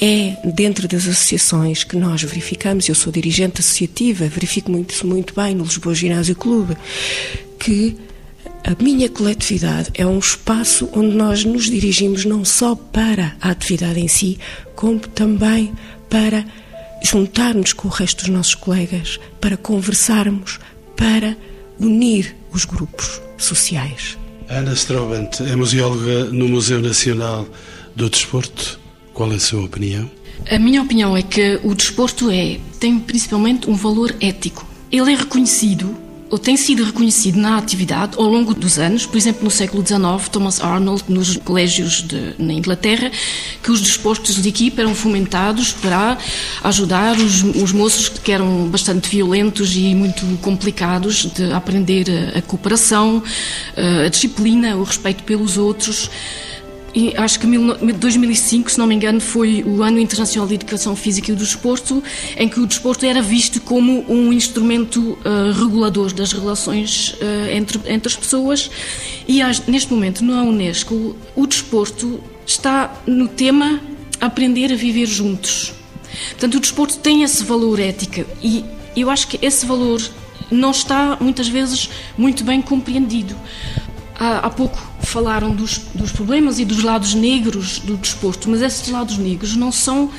É 0.00 0.36
dentro 0.44 0.88
das 0.88 1.06
associações 1.06 1.84
que 1.84 1.96
nós 1.96 2.22
verificamos, 2.22 2.88
eu 2.88 2.94
sou 2.94 3.12
dirigente 3.12 3.60
associativa, 3.60 4.26
verifico 4.28 4.70
muito, 4.70 5.06
muito 5.06 5.34
bem 5.34 5.54
no 5.54 5.64
Lisboa 5.64 5.94
Ginásio 5.94 6.34
Clube, 6.34 6.76
que 7.58 7.96
a 8.64 8.82
minha 8.82 9.08
coletividade 9.08 9.90
é 9.94 10.06
um 10.06 10.18
espaço 10.18 10.88
onde 10.92 11.14
nós 11.14 11.44
nos 11.44 11.66
dirigimos 11.66 12.24
não 12.24 12.44
só 12.44 12.74
para 12.74 13.36
a 13.40 13.50
atividade 13.50 14.00
em 14.00 14.08
si, 14.08 14.38
como 14.74 15.00
também 15.00 15.72
para 16.08 16.44
juntarmos 17.02 17.72
com 17.72 17.88
o 17.88 17.90
resto 17.90 18.24
dos 18.24 18.28
nossos 18.28 18.54
colegas, 18.54 19.20
para 19.40 19.56
conversarmos, 19.56 20.58
para 20.96 21.36
unir 21.78 22.36
os 22.52 22.64
grupos 22.64 23.20
sociais. 23.36 24.18
Ana 24.48 24.72
Strobant 24.72 25.40
é 25.40 25.54
museóloga 25.54 26.24
no 26.24 26.48
Museu 26.48 26.80
Nacional 26.80 27.46
do 27.94 28.08
Desporto. 28.08 28.80
Qual 29.12 29.30
é 29.32 29.36
a 29.36 29.40
sua 29.40 29.64
opinião? 29.64 30.10
A 30.50 30.58
minha 30.58 30.82
opinião 30.82 31.16
é 31.16 31.22
que 31.22 31.60
o 31.62 31.74
desporto 31.74 32.30
é, 32.30 32.58
tem 32.78 32.98
principalmente 32.98 33.68
um 33.68 33.74
valor 33.74 34.14
ético. 34.20 34.66
Ele 34.90 35.12
é 35.12 35.16
reconhecido 35.16 35.94
tem 36.36 36.56
sido 36.56 36.84
reconhecido 36.84 37.38
na 37.38 37.56
atividade 37.56 38.18
ao 38.18 38.24
longo 38.24 38.52
dos 38.52 38.78
anos, 38.78 39.06
por 39.06 39.16
exemplo, 39.16 39.44
no 39.44 39.50
século 39.50 39.86
XIX, 39.86 40.28
Thomas 40.30 40.60
Arnold, 40.60 41.04
nos 41.08 41.36
colégios 41.38 42.02
de, 42.02 42.34
na 42.38 42.52
Inglaterra, 42.52 43.10
que 43.62 43.70
os 43.70 43.80
desportos 43.80 44.42
de 44.42 44.48
equipe 44.48 44.78
eram 44.80 44.94
fomentados 44.94 45.72
para 45.72 46.18
ajudar 46.64 47.16
os, 47.16 47.42
os 47.42 47.72
moços 47.72 48.08
que 48.08 48.32
eram 48.32 48.66
bastante 48.68 49.08
violentos 49.08 49.74
e 49.76 49.94
muito 49.94 50.26
complicados 50.42 51.24
de 51.24 51.52
aprender 51.52 52.06
a, 52.34 52.38
a 52.40 52.42
cooperação, 52.42 53.22
a 54.04 54.08
disciplina, 54.08 54.76
o 54.76 54.82
respeito 54.82 55.22
pelos 55.22 55.56
outros 55.56 56.10
e 56.98 57.16
acho 57.16 57.38
que 57.38 57.46
2005, 57.46 58.72
se 58.72 58.76
não 58.76 58.84
me 58.84 58.92
engano, 58.92 59.20
foi 59.20 59.62
o 59.62 59.84
Ano 59.84 60.00
Internacional 60.00 60.48
de 60.48 60.56
Educação 60.56 60.96
Física 60.96 61.30
e 61.30 61.34
do 61.36 61.44
Desporto, 61.44 62.02
em 62.36 62.48
que 62.48 62.58
o 62.58 62.66
desporto 62.66 63.06
era 63.06 63.22
visto 63.22 63.60
como 63.60 64.04
um 64.12 64.32
instrumento 64.32 65.16
uh, 65.24 65.52
regulador 65.52 66.12
das 66.12 66.32
relações 66.32 67.10
uh, 67.10 67.50
entre, 67.52 67.78
entre 67.86 68.08
as 68.08 68.16
pessoas. 68.16 68.68
E 69.28 69.40
neste 69.68 69.92
momento, 69.92 70.24
na 70.24 70.42
Unesco, 70.42 71.14
o 71.36 71.46
desporto 71.46 72.18
está 72.44 72.92
no 73.06 73.28
tema 73.28 73.80
Aprender 74.20 74.72
a 74.72 74.74
Viver 74.74 75.06
Juntos. 75.06 75.72
Portanto, 76.30 76.56
o 76.56 76.60
desporto 76.60 76.96
tem 76.98 77.22
esse 77.22 77.44
valor 77.44 77.78
ético 77.78 78.28
e 78.42 78.64
eu 78.96 79.08
acho 79.08 79.28
que 79.28 79.38
esse 79.40 79.64
valor 79.64 80.02
não 80.50 80.72
está, 80.72 81.16
muitas 81.20 81.46
vezes, 81.46 81.88
muito 82.16 82.42
bem 82.42 82.60
compreendido. 82.60 83.36
Há, 84.18 84.50
pouco 84.50 84.76
falaram 85.00 85.54
dos, 85.54 85.78
dos 85.94 86.10
problemas 86.10 86.58
e 86.58 86.64
dos 86.64 86.82
lados 86.82 87.14
negros 87.14 87.78
do 87.78 87.96
desporto, 87.96 88.50
mas 88.50 88.62
esses 88.62 88.88
lados 88.88 89.16
negros 89.16 89.54
não 89.54 89.70
são 89.70 90.10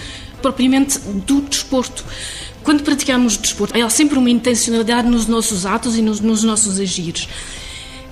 propriamente 0.41 0.99
do 0.99 1.41
desporto. 1.41 2.05
Quando 2.63 2.83
praticamos 2.83 3.35
desporto, 3.35 3.77
há 3.77 3.89
sempre 3.89 4.17
uma 4.17 4.29
intencionalidade 4.29 5.09
nos 5.09 5.27
nossos 5.27 5.65
atos 5.65 5.97
e 5.97 6.01
nos, 6.01 6.19
nos 6.21 6.43
nossos 6.43 6.79
agires. 6.79 7.27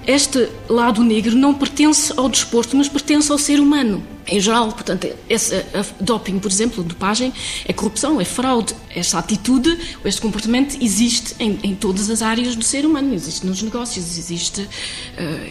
Este 0.07 0.47
lado 0.69 1.03
negro 1.03 1.35
não 1.35 1.53
pertence 1.53 2.13
ao 2.15 2.29
desporto, 2.29 2.77
mas 2.77 2.87
pertence 2.87 3.29
ao 3.29 3.37
ser 3.37 3.59
humano 3.59 4.01
em 4.25 4.39
geral. 4.39 4.71
Portanto, 4.71 5.05
esse 5.29 5.65
doping, 5.99 6.39
por 6.39 6.49
exemplo, 6.49 6.81
dopagem, 6.81 7.33
é 7.65 7.73
corrupção, 7.73 8.21
é 8.21 8.23
fraude. 8.23 8.73
Esta 8.95 9.19
atitude, 9.19 9.77
este 10.05 10.21
comportamento 10.21 10.77
existe 10.81 11.35
em, 11.39 11.59
em 11.61 11.75
todas 11.75 12.09
as 12.09 12.21
áreas 12.21 12.55
do 12.55 12.63
ser 12.63 12.85
humano, 12.85 13.13
existe 13.13 13.45
nos 13.45 13.61
negócios, 13.61 14.17
existe 14.17 14.61
uh, 14.61 14.69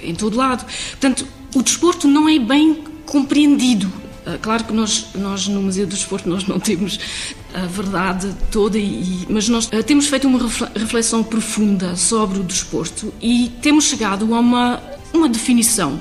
em 0.02 0.14
todo 0.14 0.38
lado. 0.38 0.64
Portanto, 0.90 1.26
o 1.54 1.62
desporto 1.62 2.09
não 2.09 2.26
é 2.26 2.38
bem 2.38 2.82
compreendido. 3.04 3.92
Uh, 4.27 4.39
claro 4.41 4.64
que 4.64 4.72
nós, 4.72 5.07
nós 5.14 5.47
no 5.47 5.62
Museu 5.62 5.87
do 5.87 5.95
Desporto 5.95 6.29
nós 6.29 6.47
não 6.47 6.59
temos 6.59 6.99
a 7.55 7.66
verdade 7.66 8.35
toda, 8.51 8.77
e, 8.77 9.24
mas 9.31 9.49
nós 9.49 9.66
uh, 9.66 9.83
temos 9.85 10.07
feito 10.09 10.27
uma 10.27 10.41
reflexão 10.74 11.22
profunda 11.22 11.95
sobre 11.95 12.41
o 12.41 12.43
desporto 12.43 13.14
e 13.22 13.53
temos 13.62 13.85
chegado 13.85 14.35
a 14.35 14.41
uma, 14.41 14.83
uma 15.12 15.29
definição 15.29 16.01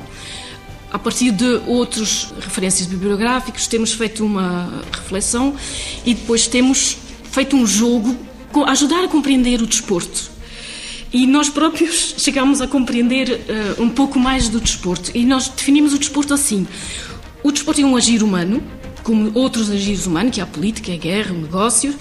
a 0.91 0.97
partir 0.97 1.31
de 1.31 1.61
outras 1.67 2.33
referências 2.39 2.87
bibliográficas, 2.87 3.67
temos 3.67 3.91
feito 3.91 4.25
uma 4.25 4.81
reflexão 4.93 5.53
e 6.05 6.13
depois 6.13 6.47
temos 6.47 6.97
feito 7.29 7.53
um 7.53 7.67
jogo 7.67 8.15
ajudar 8.65 9.03
a 9.03 9.07
compreender 9.09 9.61
o 9.61 9.67
desporto. 9.67 10.31
E 11.11 11.27
nós 11.27 11.49
próprios 11.49 12.15
chegamos 12.19 12.61
a 12.61 12.67
compreender 12.67 13.29
uh, 13.77 13.83
um 13.83 13.89
pouco 13.89 14.17
mais 14.17 14.47
do 14.47 14.61
desporto. 14.61 15.11
E 15.13 15.25
nós 15.25 15.49
definimos 15.49 15.93
o 15.93 15.99
desporto 15.99 16.33
assim: 16.33 16.65
o 17.45 17.51
desporto 17.51 17.79
é 17.79 17.85
um 17.85 17.95
agir 17.95 18.23
humano, 18.23 18.59
como 19.03 19.29
outros 19.35 19.69
agires 19.69 20.07
humanos, 20.07 20.33
que 20.33 20.39
é 20.39 20.43
a 20.43 20.47
política, 20.47 20.91
a 20.91 20.97
guerra, 20.97 21.31
o 21.31 21.37
negócio, 21.37 21.93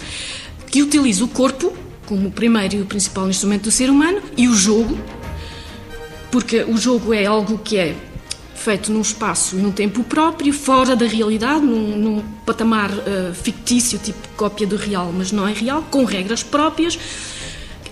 que 0.68 0.82
utiliza 0.82 1.22
o 1.22 1.28
corpo 1.28 1.70
como 2.07 2.28
o 2.28 2.30
primeiro 2.30 2.76
e 2.76 2.80
o 2.80 2.86
principal 2.86 3.28
instrumento 3.28 3.64
do 3.64 3.70
ser 3.70 3.90
humano 3.90 4.22
e 4.38 4.49
o 4.49 4.55
jogo, 4.55 4.99
porque 6.30 6.62
o 6.62 6.78
jogo 6.78 7.12
é 7.12 7.26
algo 7.26 7.59
que 7.59 7.76
é 7.76 7.95
feito 8.55 8.90
num 8.90 9.03
espaço 9.03 9.57
e 9.57 9.59
num 9.59 9.70
tempo 9.70 10.03
próprio, 10.05 10.51
fora 10.51 10.97
da 10.97 11.05
realidade, 11.05 11.62
num, 11.62 11.95
num 11.95 12.22
patamar 12.47 12.90
uh, 12.90 13.34
fictício, 13.34 13.99
tipo 13.99 14.26
cópia 14.38 14.66
do 14.66 14.76
real, 14.76 15.12
mas 15.14 15.30
não 15.30 15.47
é 15.47 15.53
real, 15.53 15.82
com 15.90 16.07
regras 16.07 16.42
próprias, 16.42 16.99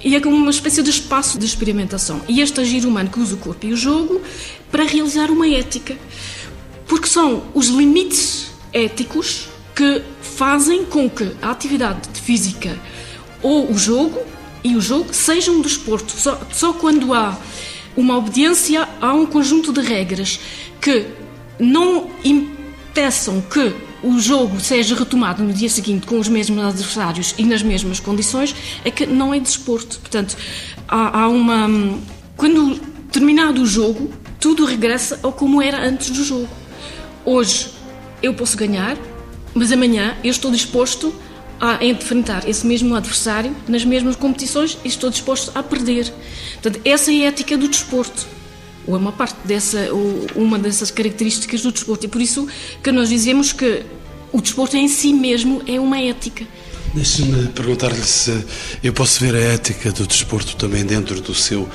e 0.02 0.16
é 0.16 0.20
como 0.20 0.34
uma 0.34 0.50
espécie 0.50 0.82
de 0.82 0.88
espaço 0.88 1.38
de 1.38 1.44
experimentação. 1.44 2.22
E 2.26 2.40
este 2.40 2.62
agir 2.62 2.86
humano 2.86 3.10
que 3.10 3.20
usa 3.20 3.34
o 3.34 3.38
corpo 3.38 3.66
e 3.66 3.74
o 3.74 3.76
jogo 3.76 4.22
para 4.70 4.84
realizar 4.84 5.30
uma 5.30 5.46
ética. 5.46 5.98
Porque 6.92 7.08
são 7.08 7.44
os 7.54 7.68
limites 7.68 8.50
éticos 8.70 9.48
que 9.74 10.02
fazem 10.20 10.84
com 10.84 11.08
que 11.08 11.34
a 11.40 11.50
atividade 11.50 12.06
física 12.20 12.78
ou 13.40 13.72
o 13.72 13.78
jogo 13.78 14.20
e 14.62 14.76
o 14.76 14.80
jogo 14.82 15.08
sejam 15.10 15.54
um 15.54 15.62
desporto. 15.62 16.12
Só, 16.12 16.38
só 16.52 16.74
quando 16.74 17.14
há 17.14 17.34
uma 17.96 18.18
obediência 18.18 18.86
a 19.00 19.14
um 19.14 19.24
conjunto 19.24 19.72
de 19.72 19.80
regras 19.80 20.38
que 20.82 21.06
não 21.58 22.10
impeçam 22.22 23.40
que 23.40 23.74
o 24.02 24.20
jogo 24.20 24.60
seja 24.60 24.94
retomado 24.94 25.42
no 25.42 25.54
dia 25.54 25.70
seguinte 25.70 26.06
com 26.06 26.18
os 26.18 26.28
mesmos 26.28 26.62
adversários 26.62 27.34
e 27.38 27.44
nas 27.46 27.62
mesmas 27.62 28.00
condições, 28.00 28.54
é 28.84 28.90
que 28.90 29.06
não 29.06 29.32
é 29.32 29.40
desporto. 29.40 29.98
Portanto, 29.98 30.36
há, 30.86 31.22
há 31.22 31.28
uma. 31.28 31.70
Quando 32.36 32.78
terminado 33.10 33.62
o 33.62 33.66
jogo, 33.66 34.12
tudo 34.38 34.66
regressa 34.66 35.18
ao 35.22 35.32
como 35.32 35.62
era 35.62 35.82
antes 35.88 36.10
do 36.10 36.22
jogo. 36.22 36.61
Hoje 37.24 37.70
eu 38.22 38.34
posso 38.34 38.56
ganhar, 38.56 38.96
mas 39.54 39.70
amanhã 39.72 40.16
eu 40.24 40.30
estou 40.30 40.50
disposto 40.50 41.14
a 41.60 41.84
enfrentar 41.84 42.48
esse 42.48 42.66
mesmo 42.66 42.94
adversário 42.94 43.54
nas 43.68 43.84
mesmas 43.84 44.16
competições 44.16 44.76
e 44.84 44.88
estou 44.88 45.10
disposto 45.10 45.52
a 45.54 45.62
perder. 45.62 46.12
Portanto, 46.54 46.80
essa 46.84 47.12
é 47.12 47.24
a 47.24 47.28
ética 47.28 47.56
do 47.56 47.68
desporto 47.68 48.26
ou 48.86 48.96
é 48.96 48.98
uma 48.98 49.12
parte 49.12 49.36
dessa, 49.44 49.88
uma 50.34 50.58
dessas 50.58 50.90
características 50.90 51.62
do 51.62 51.70
desporto. 51.70 52.06
E 52.06 52.08
por 52.08 52.20
isso 52.20 52.48
que 52.82 52.90
nós 52.90 53.08
dizemos 53.08 53.52
que 53.52 53.84
o 54.32 54.40
desporto 54.40 54.76
em 54.76 54.88
si 54.88 55.12
mesmo 55.12 55.62
é 55.66 55.78
uma 55.78 56.00
ética. 56.00 56.44
Deixe-me 56.94 57.48
perguntar-lhe 57.48 58.04
se 58.04 58.44
eu 58.84 58.92
posso 58.92 59.18
ver 59.18 59.34
a 59.34 59.38
ética 59.38 59.90
do 59.90 60.06
desporto 60.06 60.56
também 60.56 60.84
dentro 60.84 61.22
do 61.22 61.34
seu 61.34 61.66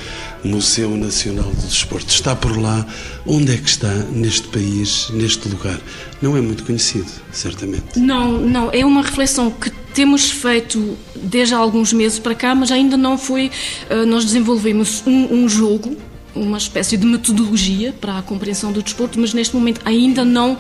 Museu 0.44 0.96
Nacional 0.96 1.50
do 1.50 1.68
Desporto. 1.68 2.08
Está 2.10 2.36
por 2.36 2.56
lá? 2.56 2.86
Onde 3.26 3.56
é 3.56 3.58
que 3.58 3.68
está 3.68 3.92
neste 3.92 4.48
país, 4.50 5.10
neste 5.10 5.50
lugar? 5.50 5.80
Não 6.22 6.38
é 6.38 6.42
muito 6.42 6.64
conhecido, 6.64 7.10
certamente. 7.32 7.98
Não, 8.00 8.40
não. 8.40 8.70
É 8.72 8.86
uma 8.86 9.02
reflexão 9.02 9.50
que 9.50 9.72
temos 9.96 10.30
feito 10.30 10.96
desde 11.16 11.56
há 11.56 11.58
alguns 11.58 11.92
meses 11.94 12.20
para 12.20 12.36
cá, 12.36 12.54
mas 12.54 12.72
ainda 12.72 12.96
não 12.96 13.18
foi. 13.18 13.50
Eh, 13.90 14.06
nós 14.06 14.24
desenvolvemos 14.24 15.02
um, 15.08 15.34
um 15.34 15.50
jogo 15.50 15.98
uma 16.36 16.60
espécie 16.60 16.96
de 16.96 17.08
metodologia 17.08 17.92
para 18.00 18.20
a 18.20 18.22
compreensão 18.22 18.72
do 18.72 18.84
desporto, 18.84 19.20
mas 19.20 19.34
neste 19.34 19.56
momento 19.56 19.82
ainda 19.84 20.24
não 20.24 20.56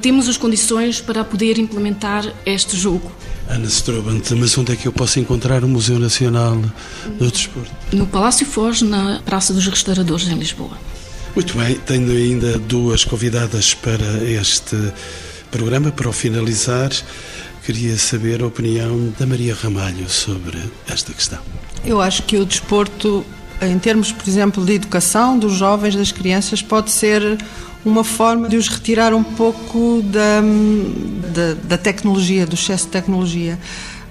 temos 0.00 0.28
as 0.28 0.36
condições 0.36 1.00
para 1.00 1.24
poder 1.24 1.58
implementar 1.58 2.32
este 2.46 2.76
jogo. 2.76 3.10
Ana 3.48 3.66
Strobant, 3.66 4.30
mas 4.36 4.56
onde 4.58 4.72
é 4.72 4.76
que 4.76 4.86
eu 4.86 4.92
posso 4.92 5.18
encontrar 5.18 5.64
o 5.64 5.68
Museu 5.68 5.98
Nacional 5.98 6.60
do 7.18 7.30
Desporto? 7.30 7.70
No 7.92 8.06
Palácio 8.06 8.46
Foz, 8.46 8.82
na 8.82 9.20
Praça 9.24 9.54
dos 9.54 9.66
Restauradores, 9.66 10.28
em 10.28 10.34
Lisboa. 10.34 10.78
Muito 11.34 11.56
bem, 11.56 11.76
tenho 11.76 12.10
ainda 12.10 12.58
duas 12.58 13.04
convidadas 13.04 13.72
para 13.74 14.22
este 14.24 14.76
programa, 15.50 15.90
para 15.90 16.08
o 16.08 16.12
finalizar. 16.12 16.90
Queria 17.64 17.96
saber 17.96 18.42
a 18.42 18.46
opinião 18.46 19.12
da 19.18 19.26
Maria 19.26 19.54
Ramalho 19.54 20.08
sobre 20.08 20.58
esta 20.88 21.12
questão. 21.12 21.38
Eu 21.84 22.00
acho 22.00 22.22
que 22.24 22.36
o 22.36 22.44
desporto, 22.44 23.24
em 23.62 23.78
termos, 23.78 24.12
por 24.12 24.28
exemplo, 24.28 24.64
de 24.64 24.74
educação 24.74 25.38
dos 25.38 25.54
jovens, 25.54 25.96
das 25.96 26.12
crianças, 26.12 26.62
pode 26.62 26.90
ser 26.90 27.38
uma 27.84 28.04
forma 28.04 28.48
de 28.48 28.56
os 28.56 28.68
retirar 28.68 29.14
um 29.14 29.22
pouco 29.22 30.02
da, 30.02 30.40
da, 31.32 31.54
da 31.64 31.78
tecnologia, 31.78 32.46
do 32.46 32.54
excesso 32.54 32.86
de 32.86 32.92
tecnologia. 32.92 33.58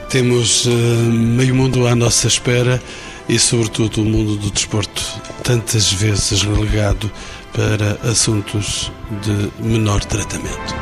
Temos 0.09 0.65
uh, 0.67 0.71
meio 0.71 1.57
mundo 1.57 1.89
à 1.89 1.97
nossa 1.97 2.29
espera 2.29 2.81
e, 3.29 3.39
sobretudo, 3.39 4.03
o 4.03 4.05
mundo 4.05 4.37
do 4.37 4.51
desporto, 4.51 5.03
tantas 5.43 5.93
vezes 5.93 6.43
relegado 6.43 7.11
para 7.53 7.93
assuntos 8.11 8.93
de 9.23 9.51
menor 9.63 10.05
tratamento. 10.05 10.75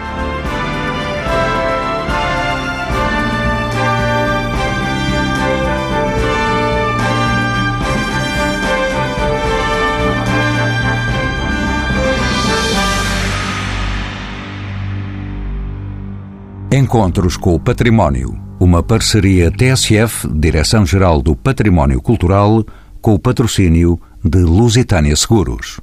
Encontros 16.72 17.36
com 17.36 17.54
o 17.54 17.60
Património 17.60 18.50
uma 18.60 18.82
parceria 18.82 19.50
TSF, 19.50 20.28
Direção-Geral 20.28 21.22
do 21.22 21.34
Património 21.34 22.02
Cultural, 22.02 22.62
com 23.00 23.14
o 23.14 23.18
patrocínio 23.18 23.98
de 24.22 24.38
Lusitânia 24.40 25.16
Seguros. 25.16 25.78